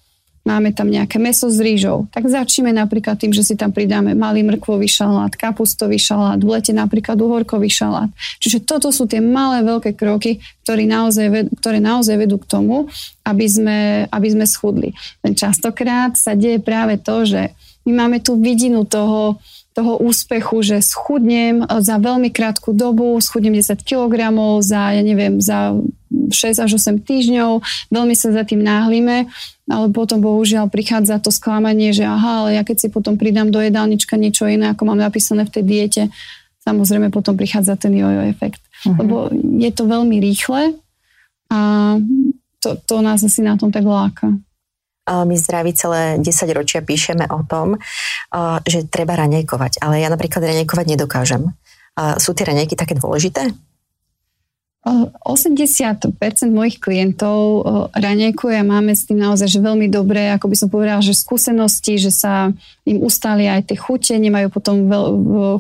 máme 0.45 0.77
tam 0.77 0.93
nejaké 0.93 1.17
meso 1.17 1.49
s 1.49 1.57
rýžou, 1.57 2.05
tak 2.13 2.29
začneme 2.29 2.69
napríklad 2.71 3.17
tým, 3.17 3.33
že 3.33 3.41
si 3.41 3.55
tam 3.57 3.73
pridáme 3.73 4.13
malý 4.13 4.45
mrkvový 4.45 4.85
šalát, 4.85 5.33
kapustový 5.33 5.97
šalát, 5.97 6.37
v 6.37 6.53
lete 6.53 6.77
napríklad 6.77 7.17
uhorkový 7.17 7.73
šalát. 7.73 8.13
Čiže 8.45 8.69
toto 8.69 8.93
sú 8.93 9.09
tie 9.09 9.25
malé 9.25 9.65
veľké 9.65 9.97
kroky, 9.97 10.45
ktoré 10.63 10.85
naozaj, 10.85 11.49
ktoré 11.59 11.81
naozaj 11.81 12.17
vedú 12.21 12.37
k 12.37 12.47
tomu, 12.47 12.93
aby 13.25 13.47
sme, 13.49 13.79
aby 14.13 14.29
sme 14.29 14.45
schudli. 14.45 14.93
Častokrát 15.25 16.13
sa 16.21 16.37
deje 16.37 16.61
práve 16.61 17.01
to, 17.01 17.25
že 17.25 17.57
my 17.89 18.05
máme 18.05 18.21
tú 18.21 18.37
vidinu 18.37 18.85
toho, 18.85 19.41
toho 19.75 19.99
úspechu, 19.99 20.63
že 20.63 20.79
schudnem 20.79 21.67
za 21.67 21.99
veľmi 21.99 22.31
krátku 22.31 22.71
dobu, 22.71 23.19
schudnem 23.19 23.59
10 23.59 23.83
kg 23.83 24.15
za, 24.63 24.95
ja 24.95 25.03
neviem, 25.03 25.43
za 25.43 25.75
6 26.15 26.63
až 26.63 26.71
8 26.79 27.03
týždňov, 27.03 27.59
veľmi 27.91 28.15
sa 28.15 28.31
za 28.31 28.47
tým 28.47 28.63
náhlime, 28.63 29.27
ale 29.67 29.87
potom 29.91 30.23
bohužiaľ 30.23 30.71
prichádza 30.71 31.19
to 31.19 31.35
sklamanie, 31.35 31.91
že 31.91 32.07
aha, 32.07 32.47
ale 32.47 32.51
ja 32.55 32.63
keď 32.63 32.87
si 32.87 32.89
potom 32.89 33.19
pridám 33.19 33.51
do 33.51 33.59
jedálnička 33.59 34.15
niečo 34.15 34.47
iné, 34.47 34.71
ako 34.71 34.95
mám 34.95 35.03
napísané 35.03 35.43
v 35.43 35.53
tej 35.59 35.65
diete, 35.67 36.03
samozrejme 36.63 37.11
potom 37.11 37.35
prichádza 37.35 37.75
ten 37.75 37.99
jojo 37.99 38.31
efekt. 38.31 38.63
Uh-huh. 38.87 38.95
Lebo 38.95 39.15
je 39.59 39.71
to 39.75 39.91
veľmi 39.91 40.23
rýchle 40.23 40.79
a 41.51 41.61
to, 42.63 42.79
to 42.79 42.97
nás 43.03 43.21
asi 43.27 43.43
na 43.43 43.59
tom 43.59 43.75
tak 43.75 43.85
láka. 43.85 44.33
My 45.05 45.37
zdraví 45.37 45.77
celé 45.77 46.17
10 46.17 46.29
ročia 46.57 46.81
píšeme 46.81 47.29
o 47.29 47.45
tom, 47.45 47.77
že 48.65 48.89
treba 48.89 49.21
raňajkovať, 49.21 49.85
ale 49.85 50.01
ja 50.01 50.09
napríklad 50.09 50.41
raňajkovať 50.41 50.87
nedokážem. 50.97 51.53
Sú 52.17 52.33
tie 52.33 52.49
raňajky 52.49 52.73
také 52.75 52.97
dôležité? 52.97 53.53
80% 54.85 56.13
mojich 56.53 56.77
klientov 56.77 57.65
raňajkuje 57.97 58.57
a 58.61 58.69
máme 58.69 58.93
s 58.93 59.09
tým 59.09 59.17
naozaj 59.17 59.49
že 59.49 59.65
veľmi 59.65 59.89
dobré, 59.89 60.29
ako 60.37 60.53
by 60.53 60.57
som 60.61 60.69
povedala, 60.69 61.01
že 61.01 61.17
skúsenosti, 61.17 61.97
že 61.97 62.13
sa 62.13 62.53
im 62.85 63.01
ustali 63.01 63.49
aj 63.49 63.73
tie 63.73 63.81
chute, 63.81 64.13
nemajú 64.13 64.53
potom 64.53 64.85
veľ, 64.85 65.07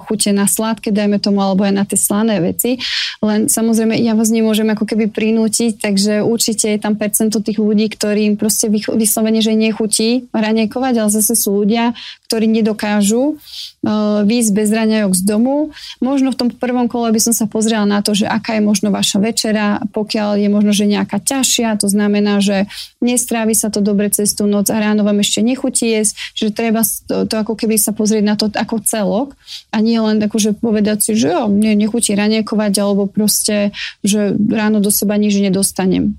chute 0.04 0.28
na 0.36 0.44
sladké, 0.44 0.92
dajme 0.92 1.16
tomu, 1.24 1.40
alebo 1.40 1.64
aj 1.64 1.72
na 1.72 1.84
tie 1.88 1.96
slané 1.96 2.36
veci. 2.44 2.76
Len 3.24 3.48
samozrejme, 3.48 3.96
ja 3.96 4.12
vás 4.12 4.28
nemôžem 4.28 4.68
ako 4.68 4.84
keby 4.84 5.08
prinútiť, 5.08 5.80
takže 5.80 6.20
určite 6.20 6.68
je 6.68 6.76
tam 6.76 7.00
percento 7.00 7.40
tých 7.40 7.56
ľudí, 7.56 7.88
ktorým 7.88 8.36
proste 8.36 8.68
vyslovene, 8.68 9.40
že 9.40 9.56
nechutí 9.56 10.28
raňajkovať, 10.36 10.94
ale 11.00 11.08
zase 11.08 11.32
sú 11.32 11.64
ľudia, 11.64 11.96
ktorí 12.34 12.50
nedokážu 12.50 13.38
uh, 13.38 14.26
výjsť 14.26 14.50
bez 14.50 14.68
raňajok 14.74 15.12
z 15.14 15.22
domu. 15.22 15.70
Možno 16.02 16.34
v 16.34 16.38
tom 16.42 16.48
prvom 16.50 16.90
kole 16.90 17.14
by 17.14 17.22
som 17.22 17.30
sa 17.30 17.46
pozrela 17.46 17.86
na 17.86 18.02
to, 18.02 18.10
že 18.10 18.26
aká 18.26 18.58
je 18.58 18.62
možno 18.66 18.90
vaša 18.90 19.22
večera, 19.22 19.78
pokiaľ 19.94 20.42
je 20.42 20.48
možno, 20.50 20.74
že 20.74 20.90
nejaká 20.90 21.22
ťažšia, 21.22 21.78
to 21.78 21.86
znamená, 21.86 22.42
že 22.42 22.66
nestrávi 22.98 23.54
sa 23.54 23.70
to 23.70 23.78
dobre 23.78 24.10
cez 24.10 24.34
tú 24.34 24.50
noc 24.50 24.66
a 24.66 24.82
ráno 24.82 25.06
vám 25.06 25.22
ešte 25.22 25.46
nechutí 25.46 25.94
jesť, 25.94 26.18
že 26.34 26.50
treba 26.50 26.82
to, 26.82 27.22
to 27.30 27.34
ako 27.38 27.54
keby 27.54 27.78
sa 27.78 27.94
pozrieť 27.94 28.24
na 28.26 28.34
to 28.34 28.50
ako 28.50 28.82
celok 28.82 29.38
a 29.70 29.78
nie 29.78 30.02
len 30.02 30.18
že 30.34 30.50
povedať 30.50 30.98
si, 30.98 31.12
že 31.14 31.30
jo, 31.30 31.46
mne 31.46 31.78
nechutí 31.78 32.10
raniekovať 32.18 32.72
alebo 32.82 33.06
proste, 33.06 33.70
že 34.02 34.34
ráno 34.34 34.82
do 34.82 34.90
seba 34.90 35.14
nič 35.14 35.38
nedostanem 35.38 36.18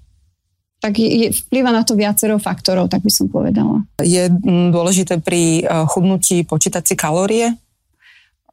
tak 0.85 1.01
je, 1.01 1.33
vplyva 1.33 1.73
na 1.73 1.81
to 1.81 1.97
viacero 1.97 2.37
faktorov, 2.37 2.93
tak 2.93 3.01
by 3.01 3.09
som 3.09 3.25
povedala. 3.25 3.81
Je 4.05 4.29
dôležité 4.69 5.17
pri 5.17 5.65
eh, 5.65 5.89
chudnutí 5.89 6.45
počítať 6.45 6.85
si 6.85 6.93
kalórie? 6.93 7.57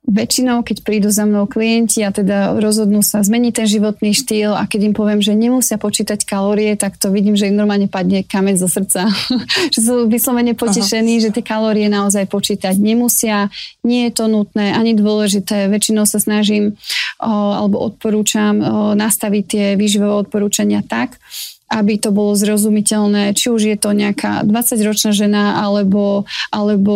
väčšinou, 0.03 0.67
keď 0.67 0.83
prídu 0.83 1.15
za 1.15 1.23
mnou 1.23 1.47
klienti 1.47 2.03
a 2.03 2.11
teda 2.11 2.59
rozhodnú 2.59 3.07
sa 3.07 3.23
zmeniť 3.23 3.53
ten 3.55 3.67
životný 3.71 4.11
štýl 4.11 4.51
a 4.51 4.67
keď 4.67 4.91
im 4.91 4.95
poviem, 4.99 5.23
že 5.23 5.31
nemusia 5.39 5.79
počítať 5.79 6.27
kalórie, 6.27 6.75
tak 6.75 6.99
to 6.99 7.15
vidím, 7.15 7.39
že 7.39 7.47
im 7.47 7.55
normálne 7.55 7.87
padne 7.87 8.27
kameň 8.27 8.59
zo 8.59 8.67
srdca. 8.67 9.07
že 9.75 9.79
sú 9.79 10.11
vyslovene 10.11 10.59
potešení, 10.59 11.23
Aha. 11.23 11.23
že 11.23 11.35
tie 11.39 11.47
kalórie 11.47 11.87
naozaj 11.87 12.27
počítať 12.27 12.75
nemusia. 12.83 13.47
Nie 13.87 14.11
je 14.11 14.13
to 14.19 14.27
nutné 14.27 14.75
ani 14.75 14.99
dôležité. 14.99 15.71
Väčšinou 15.71 16.03
sa 16.03 16.19
snažím 16.19 16.75
o, 17.23 17.31
alebo 17.31 17.79
odporúčam 17.79 18.59
o, 18.59 18.65
nastaviť 18.99 19.45
tie 19.47 19.67
výživové 19.79 20.27
odporúčania 20.27 20.83
tak, 20.83 21.23
aby 21.73 21.97
to 21.97 22.13
bolo 22.13 22.37
zrozumiteľné, 22.37 23.33
či 23.33 23.49
už 23.49 23.73
je 23.73 23.77
to 23.81 23.97
nejaká 23.97 24.45
20-ročná 24.45 25.17
žena 25.17 25.65
alebo, 25.65 26.29
alebo 26.53 26.95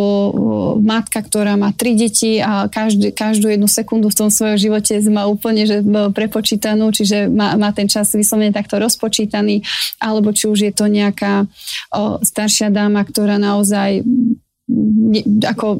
matka, 0.77 1.25
ktorá 1.25 1.57
má 1.57 1.73
tri 1.73 1.97
deti 1.97 2.37
a 2.37 2.69
každý, 2.69 3.09
každú 3.09 3.49
jednu 3.49 3.65
sekundu 3.65 4.13
v 4.13 4.19
tom 4.21 4.29
svojom 4.29 4.61
živote 4.61 4.93
má 5.09 5.25
úplne 5.25 5.65
že 5.65 5.81
prepočítanú, 6.13 6.93
čiže 6.93 7.25
má, 7.25 7.57
má 7.57 7.73
ten 7.73 7.89
čas 7.89 8.13
vyslovene 8.13 8.53
takto 8.53 8.77
rozpočítaný, 8.77 9.65
alebo 9.97 10.29
či 10.29 10.45
už 10.45 10.69
je 10.69 10.73
to 10.73 10.85
nejaká 10.85 11.49
o, 11.97 12.21
staršia 12.21 12.69
dáma, 12.69 13.01
ktorá 13.01 13.41
naozaj 13.41 14.05
ne, 14.67 15.21
ako 15.47 15.79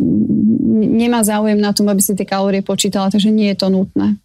nemá 0.78 1.22
záujem 1.22 1.60
na 1.60 1.76
tom, 1.76 1.92
aby 1.92 2.02
si 2.02 2.16
tie 2.16 2.26
kalórie 2.26 2.64
počítala, 2.66 3.12
takže 3.12 3.30
nie 3.30 3.54
je 3.54 3.58
to 3.60 3.68
nutné. 3.70 4.18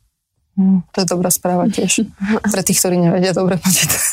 Hm, 0.56 0.84
to 0.92 1.00
je 1.00 1.06
dobrá 1.08 1.30
správa 1.32 1.64
tiež. 1.68 2.04
Pre 2.52 2.62
tých, 2.62 2.78
ktorí 2.80 3.00
nevedia 3.00 3.32
dobre 3.32 3.56
počítať. 3.56 4.02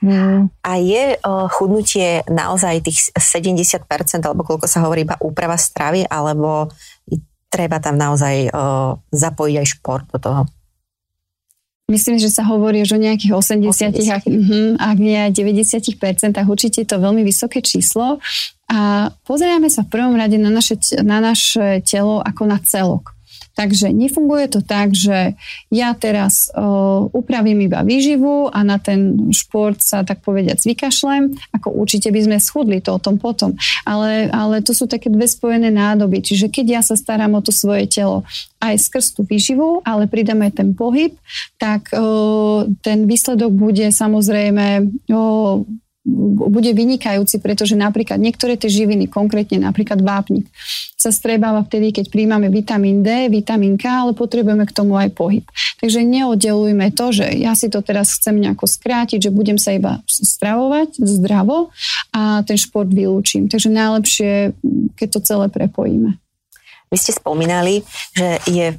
Hmm. 0.00 0.48
A 0.64 0.80
je 0.80 1.20
chudnutie 1.60 2.24
naozaj 2.24 2.88
tých 2.88 3.12
70% 3.12 3.84
alebo 4.24 4.48
koľko 4.48 4.64
sa 4.64 4.80
hovorí 4.80 5.04
iba 5.04 5.20
úprava 5.20 5.60
stravy, 5.60 6.08
alebo 6.08 6.72
treba 7.52 7.84
tam 7.84 8.00
naozaj 8.00 8.48
zapojiť 9.12 9.56
aj 9.60 9.66
šport 9.68 10.08
do 10.08 10.16
toho? 10.16 10.42
Myslím, 11.90 12.22
že 12.22 12.30
sa 12.30 12.46
hovorí 12.46 12.86
už 12.86 12.94
o 12.94 13.02
nejakých 13.02 13.34
80, 13.34 13.98
80. 13.98 14.14
Ak, 14.14 14.24
uh, 14.24 14.78
ak 14.78 14.96
nie 15.02 15.18
aj 15.18 15.34
90%, 15.34 16.38
určite 16.46 16.86
je 16.86 16.88
to 16.88 17.02
veľmi 17.02 17.26
vysoké 17.26 17.58
číslo. 17.58 18.22
A 18.70 19.10
pozeráme 19.26 19.66
sa 19.66 19.82
v 19.82 19.90
prvom 19.90 20.14
rade 20.14 20.38
na 20.38 20.54
naše, 20.54 20.78
na 21.02 21.18
naše 21.18 21.82
telo 21.82 22.22
ako 22.22 22.42
na 22.46 22.62
celok. 22.62 23.18
Takže 23.54 23.90
nefunguje 23.90 24.46
to 24.48 24.60
tak, 24.62 24.94
že 24.94 25.34
ja 25.68 25.90
teraz 25.98 26.48
uh, 26.54 27.10
upravím 27.10 27.66
iba 27.66 27.82
výživu 27.82 28.48
a 28.48 28.62
na 28.62 28.78
ten 28.78 29.30
šport 29.34 29.82
sa 29.82 30.06
tak 30.06 30.22
povediať 30.22 30.62
vykašlem, 30.64 31.34
ako 31.52 31.74
určite 31.74 32.08
by 32.14 32.20
sme 32.24 32.36
schudli 32.38 32.78
to 32.78 32.96
o 32.96 33.02
tom 33.02 33.18
potom. 33.18 33.58
Ale, 33.84 34.30
ale 34.30 34.62
to 34.62 34.72
sú 34.72 34.86
také 34.86 35.10
dve 35.10 35.26
spojené 35.26 35.68
nádoby. 35.74 36.22
Čiže 36.22 36.48
keď 36.48 36.66
ja 36.66 36.82
sa 36.86 36.94
starám 36.94 37.36
o 37.36 37.44
to 37.44 37.50
svoje 37.50 37.90
telo 37.90 38.22
aj 38.62 38.76
skrz 38.76 39.18
tú 39.18 39.26
výživu, 39.26 39.82
ale 39.82 40.06
pridáme 40.06 40.52
ten 40.54 40.72
pohyb, 40.72 41.16
tak 41.58 41.90
uh, 41.92 42.64
ten 42.80 43.04
výsledok 43.04 43.50
bude 43.50 43.90
samozrejme 43.90 44.88
uh, 45.10 45.64
bude 46.04 46.72
vynikajúci, 46.72 47.44
pretože 47.44 47.76
napríklad 47.76 48.16
niektoré 48.16 48.56
tie 48.56 48.72
živiny, 48.72 49.04
konkrétne 49.04 49.60
napríklad 49.60 50.00
vápnik, 50.00 50.48
sa 50.96 51.12
strebáva 51.12 51.60
vtedy, 51.68 51.92
keď 51.92 52.08
príjmame 52.08 52.48
vitamín 52.48 53.04
D, 53.04 53.28
vitamín 53.28 53.76
K, 53.76 54.08
ale 54.08 54.12
potrebujeme 54.16 54.64
k 54.64 54.72
tomu 54.72 54.96
aj 54.96 55.12
pohyb. 55.12 55.44
Takže 55.80 56.00
neoddelujme 56.00 56.92
to, 56.96 57.12
že 57.12 57.28
ja 57.36 57.52
si 57.52 57.68
to 57.68 57.84
teraz 57.84 58.16
chcem 58.16 58.40
nejako 58.40 58.64
skrátiť, 58.64 59.28
že 59.28 59.30
budem 59.32 59.60
sa 59.60 59.76
iba 59.76 60.00
stravovať 60.08 61.00
zdravo 61.04 61.68
a 62.16 62.40
ten 62.48 62.56
šport 62.56 62.88
vylúčim. 62.88 63.52
Takže 63.52 63.68
najlepšie, 63.68 64.56
keď 64.96 65.08
to 65.08 65.20
celé 65.20 65.46
prepojíme. 65.52 66.16
Vy 66.90 66.96
ste 66.98 67.14
spomínali, 67.14 67.86
že 68.16 68.42
je 68.50 68.74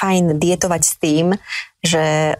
fajn 0.00 0.40
dietovať 0.40 0.82
s 0.86 0.94
tým, 0.96 1.26
že 1.84 2.34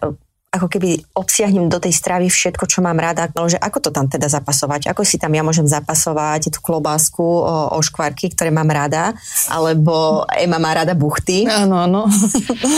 ako 0.51 0.67
keby 0.67 0.99
obsiahnem 1.15 1.71
do 1.71 1.79
tej 1.79 1.95
stravy 1.95 2.27
všetko, 2.27 2.67
čo 2.67 2.83
mám 2.83 2.99
rada, 2.99 3.31
že 3.47 3.55
ako 3.55 3.87
to 3.87 3.89
tam 3.95 4.11
teda 4.11 4.27
zapasovať, 4.27 4.91
ako 4.91 5.07
si 5.07 5.15
tam 5.15 5.31
ja 5.31 5.47
môžem 5.47 5.63
zapasovať 5.63 6.51
tú 6.51 6.59
klobásku 6.59 7.23
o, 7.23 7.71
o 7.71 7.79
škvarky, 7.79 8.35
ktoré 8.35 8.51
mám 8.51 8.67
rada, 8.67 9.15
alebo 9.47 10.27
Ema 10.27 10.59
má 10.59 10.75
rada 10.75 10.91
buchty. 10.91 11.47
Áno, 11.47 11.79
áno. 11.79 12.03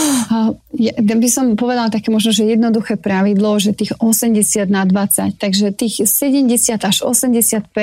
ja 0.78 0.94
by 1.18 1.26
som 1.26 1.58
povedala 1.58 1.90
také 1.90 2.14
možno, 2.14 2.30
že 2.30 2.46
jednoduché 2.46 2.94
pravidlo, 2.94 3.58
že 3.58 3.74
tých 3.74 3.98
80 3.98 4.70
na 4.70 4.86
20, 4.86 5.34
takže 5.42 5.74
tých 5.74 6.06
70 6.06 6.78
až 6.78 6.96
80 7.02 7.74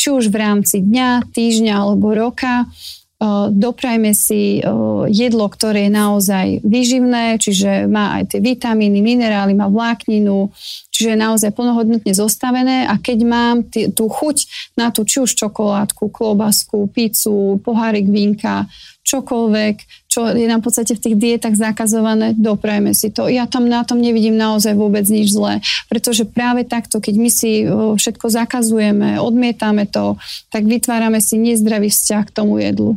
či 0.00 0.06
už 0.08 0.32
v 0.32 0.36
rámci 0.40 0.80
dňa, 0.80 1.28
týždňa 1.28 1.74
alebo 1.76 2.16
roka, 2.16 2.64
doprajme 3.52 4.16
si 4.16 4.64
jedlo, 5.12 5.46
ktoré 5.52 5.86
je 5.86 5.92
naozaj 5.92 6.46
výživné, 6.64 7.36
čiže 7.36 7.84
má 7.84 8.16
aj 8.16 8.32
tie 8.32 8.40
vitamíny, 8.40 9.04
minerály, 9.04 9.52
má 9.52 9.68
vlákninu, 9.68 10.48
čiže 10.88 11.12
je 11.12 11.18
naozaj 11.20 11.50
plnohodnotne 11.52 12.16
zostavené 12.16 12.88
a 12.88 12.96
keď 12.96 13.18
mám 13.28 13.56
t- 13.68 13.92
tú 13.92 14.08
chuť 14.08 14.72
na 14.80 14.88
tú 14.88 15.04
či 15.04 15.20
už 15.20 15.36
čokoládku, 15.36 16.08
klobasku, 16.08 16.88
pizzu, 16.88 17.60
pohárik 17.60 18.08
vínka, 18.08 18.64
čokoľvek, 19.04 20.08
čo 20.08 20.32
je 20.32 20.46
nám 20.48 20.64
v 20.64 20.66
podstate 20.70 20.96
v 20.96 21.02
tých 21.04 21.16
dietách 21.16 21.56
zakazované, 21.56 22.32
doprajme 22.36 22.96
si 22.96 23.12
to. 23.12 23.28
Ja 23.28 23.44
tam 23.44 23.68
na 23.68 23.84
tom 23.84 24.00
nevidím 24.00 24.36
naozaj 24.40 24.72
vôbec 24.76 25.04
nič 25.08 25.32
zlé, 25.32 25.60
pretože 25.92 26.24
práve 26.24 26.64
takto, 26.64 27.04
keď 27.04 27.14
my 27.20 27.30
si 27.32 27.64
všetko 27.68 28.26
zakazujeme, 28.32 29.20
odmietame 29.20 29.84
to, 29.88 30.16
tak 30.48 30.64
vytvárame 30.64 31.20
si 31.20 31.36
nezdravý 31.36 31.92
vzťah 31.92 32.22
k 32.28 32.34
tomu 32.34 32.64
jedlu. 32.64 32.96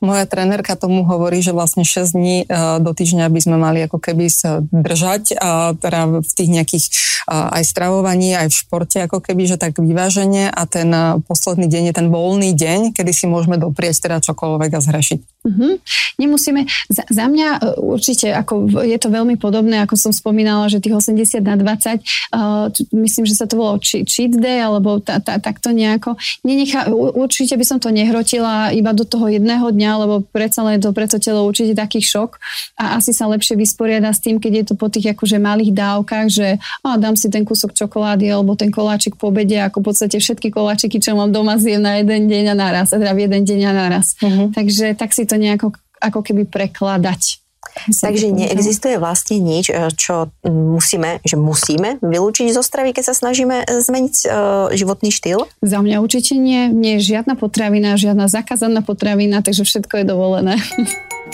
Moja 0.00 0.24
trenérka 0.28 0.76
tomu 0.76 1.04
hovorí, 1.04 1.40
že 1.40 1.56
vlastne 1.56 1.82
6 1.82 2.14
dní 2.14 2.36
e, 2.42 2.46
do 2.80 2.92
týždňa 2.92 3.28
by 3.28 3.40
sme 3.40 3.56
mali 3.56 3.84
ako 3.84 3.98
keby 3.98 4.30
držať, 4.70 5.36
a 5.38 5.72
teda 5.76 6.20
v 6.22 6.32
tých 6.32 6.50
nejakých 6.50 6.84
aj 7.28 7.62
stravovaní, 7.68 8.32
aj 8.32 8.48
v 8.48 8.56
športe 8.56 8.98
ako 9.04 9.20
keby, 9.20 9.44
že 9.44 9.60
tak 9.60 9.76
vyváženie 9.76 10.48
a 10.48 10.62
ten 10.64 10.88
e, 10.88 11.20
posledný 11.28 11.68
deň 11.68 11.92
je 11.92 11.94
ten 11.94 12.08
voľný 12.08 12.56
deň, 12.56 12.96
kedy 12.96 13.12
si 13.12 13.28
môžeme 13.28 13.60
doprieť 13.60 14.08
teda 14.08 14.24
čokoľvek 14.24 14.70
a 14.72 14.80
zhrešiť. 14.80 15.20
Mm-hmm. 15.44 15.72
Nemusíme, 16.18 16.60
za, 16.88 17.04
za 17.04 17.24
mňa 17.28 17.48
e, 17.52 17.58
určite, 17.84 18.32
ako 18.32 18.80
je 18.80 18.96
to 18.96 19.08
veľmi 19.12 19.36
podobné, 19.36 19.84
ako 19.84 20.00
som 20.00 20.12
spomínala, 20.12 20.72
že 20.72 20.80
tých 20.80 20.96
80 20.96 21.44
na 21.44 21.56
20, 21.60 22.00
uh, 22.34 22.68
myslím, 22.96 23.24
že 23.28 23.36
sa 23.36 23.44
to 23.44 23.60
volalo 23.60 23.78
cheat 23.84 24.34
day, 24.34 24.60
alebo 24.64 24.98
ta, 24.98 25.20
ta, 25.20 25.36
takto 25.38 25.70
nejako. 25.70 26.16
Nenechá, 26.42 26.88
určite 26.92 27.54
by 27.54 27.64
som 27.64 27.78
to 27.78 27.92
nehrotila 27.92 28.72
iba 28.72 28.90
do 28.96 29.04
toho 29.04 29.28
jedného 29.28 29.68
dňa, 29.78 29.90
lebo 30.02 30.26
predsa 30.26 30.66
len 30.66 30.82
to 30.82 30.90
preto 30.90 31.22
telo 31.22 31.46
určite 31.46 31.78
taký 31.78 32.02
šok 32.02 32.42
a 32.74 32.98
asi 32.98 33.14
sa 33.14 33.30
lepšie 33.30 33.54
vysporiada 33.54 34.10
s 34.10 34.18
tým, 34.18 34.42
keď 34.42 34.52
je 34.52 34.64
to 34.68 34.74
po 34.74 34.90
tých 34.90 35.14
akože 35.14 35.38
malých 35.38 35.70
dávkach, 35.70 36.26
že 36.26 36.58
a, 36.82 36.98
dám 36.98 37.14
si 37.14 37.30
ten 37.30 37.46
kúsok 37.46 37.72
čokolády 37.78 38.26
alebo 38.26 38.58
ten 38.58 38.74
koláčik 38.74 39.14
po 39.14 39.30
obede, 39.30 39.62
ako 39.62 39.80
v 39.80 39.86
podstate 39.94 40.18
všetky 40.18 40.50
koláčiky, 40.50 40.98
čo 40.98 41.14
mám 41.14 41.30
doma, 41.30 41.54
zjem 41.54 41.78
na 41.78 42.02
jeden 42.02 42.26
deň 42.26 42.44
a 42.52 42.54
naraz, 42.58 42.90
teda 42.90 43.14
v 43.14 43.30
jeden 43.30 43.42
deň 43.46 43.60
a 43.70 43.72
naraz. 43.72 44.18
Uh-huh. 44.18 44.50
Takže 44.50 44.98
tak 44.98 45.14
si 45.14 45.22
to 45.22 45.38
nejako 45.38 45.76
ako 46.02 46.20
keby 46.26 46.46
prekladať. 46.46 47.47
Takže 47.88 48.30
neexistuje 48.34 48.96
vlastne 49.00 49.38
nič, 49.40 49.70
e, 49.70 49.88
čo 49.94 50.28
musíme, 50.44 51.22
že 51.22 51.36
musíme 51.38 52.02
vylúčiť 52.02 52.52
zo 52.52 52.62
stravy, 52.62 52.92
keď 52.92 53.12
sa 53.12 53.14
snažíme 53.14 53.64
e, 53.64 53.80
zmeniť 53.80 54.14
uh, 54.24 54.30
životný 54.74 55.10
štýl? 55.14 55.46
Za 55.64 55.78
mňa 55.80 56.02
určite 56.02 56.36
nie. 56.36 56.68
Nie 56.68 57.00
je 57.00 57.16
žiadna 57.16 57.38
potravina, 57.38 57.98
žiadna 58.00 58.26
zakázaná 58.28 58.80
potravina, 58.84 59.40
takže 59.40 59.64
všetko 59.64 60.02
je 60.02 60.04
dovolené. 60.04 60.54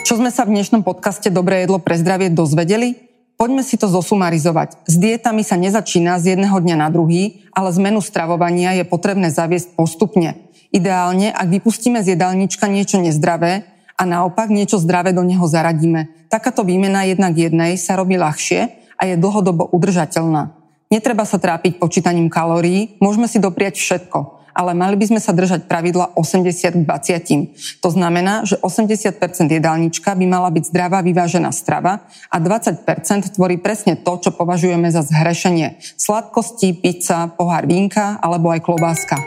Čo 0.05 0.21
sme 0.21 0.29
sa 0.29 0.45
v 0.45 0.59
dnešnom 0.59 0.85
podcaste 0.85 1.33
Dobré 1.33 1.65
jedlo 1.65 1.81
pre 1.81 1.97
zdravie 1.97 2.29
dozvedeli? 2.29 2.99
Poďme 3.35 3.67
si 3.67 3.75
to 3.75 3.91
zosumarizovať. 3.91 4.87
S 4.87 4.95
dietami 4.95 5.43
sa 5.43 5.59
nezačína 5.59 6.23
z 6.23 6.39
jedného 6.39 6.55
dňa 6.55 6.77
na 6.79 6.89
druhý, 6.91 7.43
ale 7.51 7.75
zmenu 7.75 7.99
stravovania 7.99 8.79
je 8.79 8.87
potrebné 8.87 9.35
zaviesť 9.35 9.75
postupne. 9.75 10.39
Ideálne, 10.71 11.35
ak 11.35 11.51
vypustíme 11.51 12.03
z 12.03 12.15
jedálnička 12.15 12.71
niečo 12.71 13.03
nezdravé, 13.03 13.74
a 13.95 14.03
naopak 14.03 14.51
niečo 14.51 14.83
zdravé 14.83 15.15
do 15.15 15.23
neho 15.23 15.47
zaradíme. 15.47 16.27
Takáto 16.27 16.67
výmena 16.67 17.07
jednak 17.07 17.39
jednej 17.39 17.79
sa 17.79 17.95
robí 17.95 18.19
ľahšie 18.19 18.61
a 18.99 19.03
je 19.07 19.15
dlhodobo 19.15 19.71
udržateľná. 19.71 20.55
Netreba 20.91 21.27
sa 21.27 21.43
trápiť 21.43 21.83
počítaním 21.83 22.31
kalórií, 22.31 22.99
môžeme 23.03 23.27
si 23.27 23.43
dopriať 23.43 23.79
všetko, 23.81 24.19
ale 24.55 24.71
mali 24.79 24.95
by 24.95 25.11
sme 25.11 25.21
sa 25.21 25.35
držať 25.35 25.67
pravidla 25.67 26.15
80 26.15 26.55
k 26.55 26.85
20. 26.87 27.83
To 27.83 27.89
znamená, 27.91 28.47
že 28.47 28.61
80% 28.63 29.19
jedálnička 29.51 30.15
by 30.15 30.27
mala 30.31 30.55
byť 30.55 30.71
zdravá 30.71 31.03
vyvážená 31.03 31.51
strava 31.51 32.07
a 32.31 32.37
20% 32.39 32.87
tvorí 33.35 33.59
presne 33.59 33.99
to, 33.99 34.13
čo 34.23 34.31
považujeme 34.31 34.87
za 34.95 35.03
zhrešenie. 35.03 35.83
Sladkosti, 35.99 36.79
pizza, 36.79 37.35
pohár 37.35 37.67
vínka 37.67 38.23
alebo 38.23 38.55
aj 38.55 38.63
klobáska. 38.63 39.19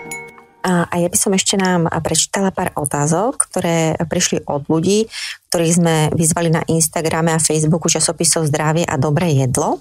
A 0.68 1.00
ja 1.00 1.08
by 1.08 1.16
som 1.16 1.32
ešte 1.32 1.56
nám 1.56 1.88
prečítala 2.04 2.52
pár 2.52 2.76
otázok, 2.76 3.48
ktoré 3.48 3.96
prišli 4.04 4.44
od 4.44 4.68
ľudí, 4.68 5.08
ktorých 5.48 5.78
sme 5.80 5.96
vyzvali 6.12 6.52
na 6.52 6.60
Instagrame 6.68 7.32
a 7.32 7.40
Facebooku 7.40 7.88
časopisov 7.88 8.52
Zdravie 8.52 8.84
a 8.84 9.00
dobré 9.00 9.32
jedlo. 9.32 9.80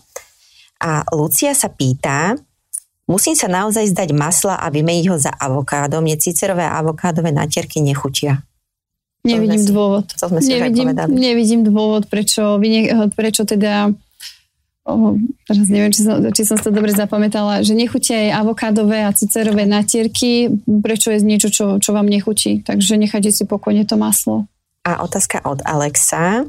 A 0.78 1.02
Lucia 1.10 1.58
sa 1.58 1.66
pýta, 1.66 2.38
musím 3.10 3.34
sa 3.34 3.50
naozaj 3.50 3.90
zdať 3.90 4.14
masla 4.14 4.62
a 4.62 4.70
vymeniť 4.70 5.04
ho 5.10 5.16
za 5.18 5.34
avokádo. 5.34 5.98
Mne 5.98 6.22
cicerové 6.22 6.62
a 6.62 6.78
avokádové 6.78 7.34
natierky 7.34 7.82
nechutia. 7.82 8.46
Nevidím 9.26 9.58
si, 9.58 9.74
dôvod. 9.74 10.06
To 10.22 10.30
sme 10.30 10.38
si 10.38 10.54
nevidím, 10.54 10.94
nevidím 11.10 11.66
dôvod, 11.66 12.06
prečo, 12.06 12.62
prečo 13.18 13.42
teda 13.42 13.90
oh, 14.86 15.18
teraz 15.44 15.66
neviem, 15.66 15.90
či 15.90 16.06
som, 16.06 16.22
či 16.32 16.42
som 16.46 16.56
to 16.56 16.70
dobre 16.70 16.94
zapamätala, 16.94 17.66
že 17.66 17.74
nechutí 17.74 18.14
aj 18.14 18.46
avokádové 18.46 19.02
a 19.02 19.10
cicerové 19.12 19.66
natierky, 19.66 20.48
prečo 20.64 21.10
je 21.10 21.20
niečo, 21.26 21.50
čo, 21.50 21.66
čo 21.82 21.90
vám 21.90 22.06
nechutí. 22.06 22.62
Takže 22.62 22.96
nechajte 22.96 23.34
si 23.34 23.44
pokojne 23.44 23.82
to 23.84 23.98
maslo. 23.98 24.46
A 24.86 25.02
otázka 25.02 25.42
od 25.42 25.66
Alexa. 25.66 26.46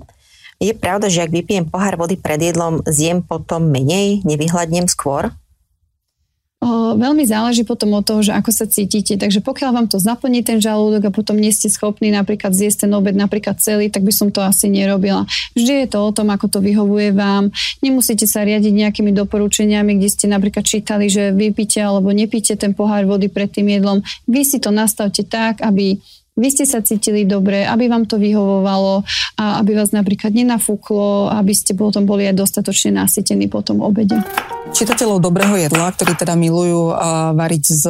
Je 0.57 0.73
pravda, 0.73 1.09
že 1.09 1.21
ak 1.21 1.33
vypijem 1.33 1.69
pohár 1.69 1.97
vody 1.97 2.17
pred 2.17 2.41
jedlom, 2.41 2.81
zjem 2.85 3.21
potom 3.21 3.69
menej, 3.69 4.25
nevyhľadnem 4.25 4.89
skôr? 4.89 5.29
Veľmi 6.97 7.21
záleží 7.29 7.61
potom 7.61 7.93
od 7.93 8.01
toho, 8.01 8.25
že 8.25 8.33
ako 8.33 8.49
sa 8.49 8.65
cítite. 8.65 9.13
Takže 9.13 9.45
pokiaľ 9.45 9.71
vám 9.77 9.87
to 9.93 10.01
zaplní 10.01 10.41
ten 10.41 10.57
žalúdok 10.57 11.05
a 11.05 11.13
potom 11.13 11.37
nie 11.37 11.53
ste 11.53 11.69
schopní 11.69 12.09
napríklad 12.09 12.57
zjesť 12.57 12.89
ten 12.89 12.91
obed 12.97 13.13
napríklad 13.13 13.61
celý, 13.61 13.93
tak 13.93 14.01
by 14.01 14.09
som 14.09 14.33
to 14.33 14.41
asi 14.41 14.65
nerobila. 14.65 15.29
Vždy 15.53 15.85
je 15.85 15.87
to 15.93 16.01
o 16.01 16.09
tom, 16.09 16.33
ako 16.33 16.49
to 16.49 16.59
vyhovuje 16.65 17.13
vám. 17.13 17.53
Nemusíte 17.85 18.25
sa 18.25 18.41
riadiť 18.41 18.73
nejakými 18.73 19.13
doporučeniami, 19.13 20.01
kde 20.01 20.09
ste 20.09 20.25
napríklad 20.25 20.65
čítali, 20.65 21.13
že 21.13 21.29
vypíte 21.29 21.77
alebo 21.77 22.09
nepíte 22.09 22.57
ten 22.57 22.73
pohár 22.73 23.05
vody 23.05 23.29
pred 23.29 23.53
tým 23.53 23.77
jedlom. 23.77 24.01
Vy 24.25 24.41
si 24.41 24.57
to 24.57 24.73
nastavte 24.73 25.29
tak, 25.29 25.61
aby 25.61 26.01
vy 26.37 26.47
ste 26.53 26.69
sa 26.69 26.85
cítili 26.85 27.25
dobre, 27.25 27.65
aby 27.65 27.89
vám 27.89 28.05
to 28.05 28.21
vyhovovalo 28.21 29.01
a 29.41 29.57
aby 29.59 29.73
vás 29.73 29.89
napríklad 29.89 30.31
nenafúklo, 30.37 31.33
aby 31.33 31.51
ste 31.57 31.73
potom 31.73 32.05
boli 32.05 32.29
aj 32.29 32.37
dostatočne 32.37 32.93
nasytení 32.93 33.49
po 33.49 33.65
tom 33.65 33.81
obede. 33.81 34.21
Čitateľov 34.67 35.23
dobrého 35.23 35.57
jedla, 35.57 35.89
ktorí 35.89 36.13
teda 36.13 36.37
milujú 36.37 36.93
variť 37.33 37.65
z 37.65 37.85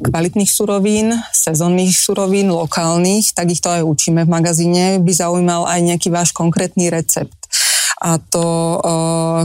kvalitných 0.00 0.50
surovín, 0.50 1.14
sezónnych 1.30 1.94
surovín, 1.94 2.50
lokálnych, 2.50 3.36
tak 3.36 3.54
ich 3.54 3.62
to 3.62 3.70
aj 3.70 3.86
učíme 3.86 4.26
v 4.26 4.32
magazíne, 4.32 4.84
by 4.98 5.12
zaujímal 5.12 5.68
aj 5.70 5.80
nejaký 5.80 6.08
váš 6.10 6.34
konkrétny 6.34 6.90
recept 6.90 7.41
a 8.02 8.18
to 8.18 8.44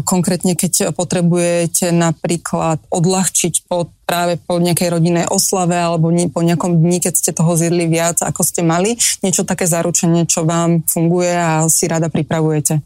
konkrétne, 0.02 0.58
keď 0.58 0.90
potrebujete 0.98 1.94
napríklad 1.94 2.82
odľahčiť 2.90 3.70
po, 3.70 3.94
práve 4.10 4.42
po 4.42 4.58
nejakej 4.58 4.90
rodinnej 4.90 5.30
oslave 5.30 5.78
alebo 5.78 6.10
po 6.10 6.42
nejakom 6.42 6.82
dni, 6.82 6.98
keď 6.98 7.14
ste 7.14 7.32
toho 7.38 7.54
zjedli 7.54 7.86
viac, 7.86 8.26
ako 8.26 8.42
ste 8.42 8.66
mali, 8.66 8.98
niečo 9.22 9.46
také 9.46 9.70
zaručenie, 9.70 10.26
čo 10.26 10.42
vám 10.42 10.82
funguje 10.90 11.38
a 11.38 11.70
si 11.70 11.86
rada 11.86 12.10
pripravujete. 12.10 12.82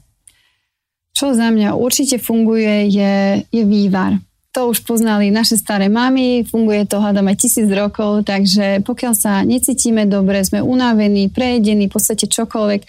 Čo 1.16 1.32
za 1.32 1.48
mňa 1.48 1.80
určite 1.80 2.20
funguje, 2.20 2.92
je, 2.92 3.44
je 3.48 3.64
vývar. 3.64 4.20
To 4.52 4.68
už 4.68 4.84
poznali 4.84 5.32
naše 5.32 5.56
staré 5.56 5.88
mamy, 5.88 6.44
funguje 6.44 6.84
to 6.84 7.00
hádam 7.00 7.32
aj 7.32 7.48
tisíc 7.48 7.72
rokov, 7.72 8.28
takže 8.28 8.84
pokiaľ 8.84 9.14
sa 9.16 9.48
necítime 9.48 10.04
dobre, 10.04 10.44
sme 10.44 10.60
unavení, 10.60 11.32
prejedení, 11.32 11.88
v 11.88 11.96
podstate 11.96 12.28
čokoľvek, 12.28 12.82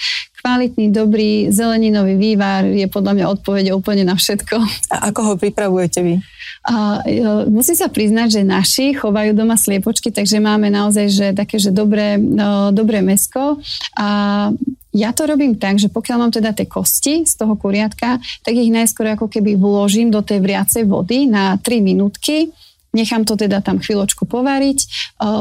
kvalitný, 0.43 0.91
dobrý 0.91 1.55
zeleninový 1.55 2.19
vývar 2.19 2.67
je 2.67 2.91
podľa 2.91 3.15
mňa 3.15 3.27
odpoveď 3.39 3.65
úplne 3.79 4.03
na 4.03 4.19
všetko. 4.19 4.59
A 4.91 5.15
ako 5.15 5.21
ho 5.23 5.35
pripravujete 5.39 6.03
vy? 6.03 6.19
A, 6.67 6.99
e, 7.07 7.47
musím 7.47 7.79
sa 7.79 7.87
priznať, 7.87 8.43
že 8.43 8.43
naši 8.43 8.91
chovajú 8.91 9.39
doma 9.39 9.55
sliepočky, 9.55 10.11
takže 10.11 10.43
máme 10.43 10.67
naozaj 10.67 11.07
že 11.15 11.27
také, 11.31 11.63
že 11.63 11.71
dobré, 11.71 12.19
no, 12.19 12.75
dobré 12.75 13.07
mesko. 13.07 13.63
A 13.95 14.51
ja 14.93 15.11
to 15.15 15.25
robím 15.25 15.57
tak, 15.57 15.79
že 15.79 15.89
pokiaľ 15.89 16.17
mám 16.19 16.33
teda 16.35 16.53
tie 16.53 16.67
kosti 16.67 17.25
z 17.25 17.33
toho 17.39 17.55
kuriatka, 17.57 18.21
tak 18.45 18.53
ich 18.53 18.69
najskôr 18.69 19.15
ako 19.15 19.31
keby 19.31 19.57
vložím 19.57 20.13
do 20.13 20.21
tej 20.21 20.43
vriacej 20.43 20.85
vody 20.85 21.31
na 21.31 21.57
3 21.57 21.81
minútky 21.81 22.53
Nechám 22.93 23.25
to 23.25 23.41
teda 23.41 23.65
tam 23.65 23.81
chvíľočku 23.81 24.29
povariť, 24.29 24.79
e, 24.79 24.87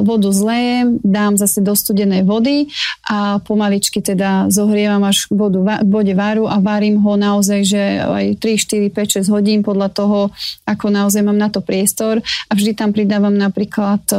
vodu 0.07 0.31
zlejem, 0.31 1.03
dám 1.03 1.35
zase 1.35 1.59
do 1.59 1.75
studenej 1.75 2.23
vody 2.23 2.71
a 3.11 3.43
pomaličky 3.43 3.99
teda 3.99 4.47
zohrievam 4.47 5.03
až 5.03 5.27
k 5.27 5.35
vodu, 5.35 5.59
vode 5.83 6.15
varu 6.15 6.47
a 6.47 6.63
varím 6.63 7.03
ho 7.03 7.19
naozaj, 7.19 7.59
že 7.67 7.83
aj 7.99 8.39
3, 8.39 8.87
4, 8.87 8.95
5, 8.95 9.27
6 9.27 9.35
hodín 9.35 9.59
podľa 9.67 9.91
toho, 9.91 10.19
ako 10.63 10.95
naozaj 10.95 11.27
mám 11.27 11.35
na 11.35 11.51
to 11.51 11.59
priestor 11.59 12.23
a 12.23 12.51
vždy 12.55 12.71
tam 12.71 12.95
pridávam 12.95 13.35
napríklad 13.35 13.99
e, 14.07 14.15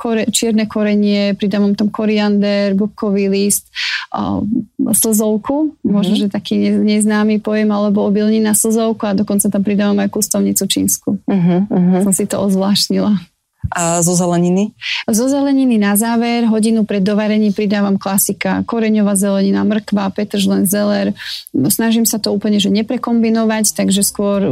kore, 0.00 0.24
čierne 0.32 0.64
korenie, 0.64 1.36
pridávam 1.36 1.76
tam 1.76 1.92
koriander, 1.92 2.72
bubkový 2.72 3.28
list, 3.28 3.68
e, 4.08 4.24
slzovku, 4.80 5.76
mm-hmm. 5.76 5.92
možno, 5.92 6.16
že 6.16 6.32
taký 6.32 6.80
neznámy 6.80 7.44
pojem, 7.44 7.68
alebo 7.68 8.08
obilnina 8.08 8.56
slzovku 8.56 9.04
a 9.04 9.12
dokonca 9.12 9.52
tam 9.52 9.60
pridávam 9.60 10.00
aj 10.00 10.08
kustovnicu 10.08 10.64
čínsku. 10.64 11.20
Mm-hmm. 11.28 12.08
Som 12.08 12.16
si 12.16 12.24
to 12.24 12.40
ozvala 12.40 12.69
zvláštnila. 12.70 13.18
A 13.70 14.00
zo 14.00 14.16
zeleniny? 14.16 14.72
Zo 15.04 15.28
zeleniny 15.28 15.76
na 15.76 15.92
záver, 15.94 16.48
hodinu 16.48 16.88
pred 16.88 17.04
dovarením 17.04 17.52
pridávam 17.52 18.00
klasika, 18.00 18.64
koreňová 18.64 19.14
zelenina, 19.14 19.62
mrkva, 19.62 20.10
petržlen, 20.16 20.64
zeler. 20.64 21.12
Snažím 21.52 22.08
sa 22.08 22.16
to 22.16 22.32
úplne, 22.32 22.56
že 22.56 22.72
neprekombinovať, 22.72 23.76
takže 23.76 24.00
skôr 24.00 24.42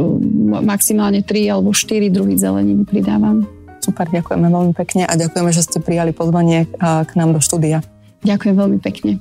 maximálne 0.61 1.25
3 1.25 1.57
alebo 1.57 1.73
4 1.73 2.11
druhy 2.13 2.37
zeleniny 2.37 2.85
pridávam. 2.85 3.49
Super, 3.81 4.07
ďakujeme 4.07 4.45
veľmi 4.45 4.73
pekne 4.77 5.09
a 5.09 5.13
ďakujeme, 5.17 5.51
že 5.51 5.65
ste 5.65 5.81
prijali 5.81 6.13
pozvanie 6.13 6.69
k 6.79 7.11
nám 7.17 7.33
do 7.33 7.41
štúdia. 7.41 7.81
Ďakujem 8.23 8.55
veľmi 8.55 8.79
pekne. 8.83 9.17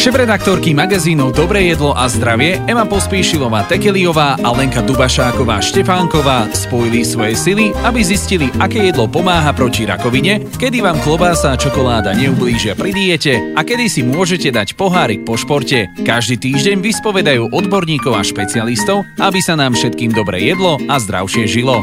Šéf-redaktorky 0.00 0.72
magazínov 0.72 1.36
Dobré 1.36 1.68
jedlo 1.68 1.92
a 1.92 2.08
zdravie 2.08 2.56
Ema 2.64 2.88
Pospíšilová 2.88 3.68
Tekeliová 3.68 4.40
a 4.40 4.48
Lenka 4.48 4.80
Dubašáková 4.80 5.60
Štefánková 5.60 6.48
spojili 6.56 7.04
svoje 7.04 7.36
sily, 7.36 7.68
aby 7.84 8.00
zistili, 8.00 8.48
aké 8.56 8.88
jedlo 8.88 9.12
pomáha 9.12 9.52
proti 9.52 9.84
rakovine, 9.84 10.40
kedy 10.56 10.80
vám 10.80 11.04
klobása 11.04 11.52
a 11.52 11.60
čokoláda 11.60 12.16
neublížia 12.16 12.80
pri 12.80 12.96
diete 12.96 13.52
a 13.52 13.60
kedy 13.60 13.92
si 13.92 14.00
môžete 14.00 14.48
dať 14.48 14.72
pohárik 14.72 15.20
po 15.28 15.36
športe. 15.36 15.92
Každý 16.00 16.40
týždeň 16.48 16.80
vyspovedajú 16.80 17.52
odborníkov 17.52 18.16
a 18.16 18.24
špecialistov, 18.24 19.04
aby 19.20 19.44
sa 19.44 19.52
nám 19.52 19.76
všetkým 19.76 20.16
dobre 20.16 20.40
jedlo 20.40 20.80
a 20.88 20.96
zdravšie 20.96 21.44
žilo. 21.44 21.76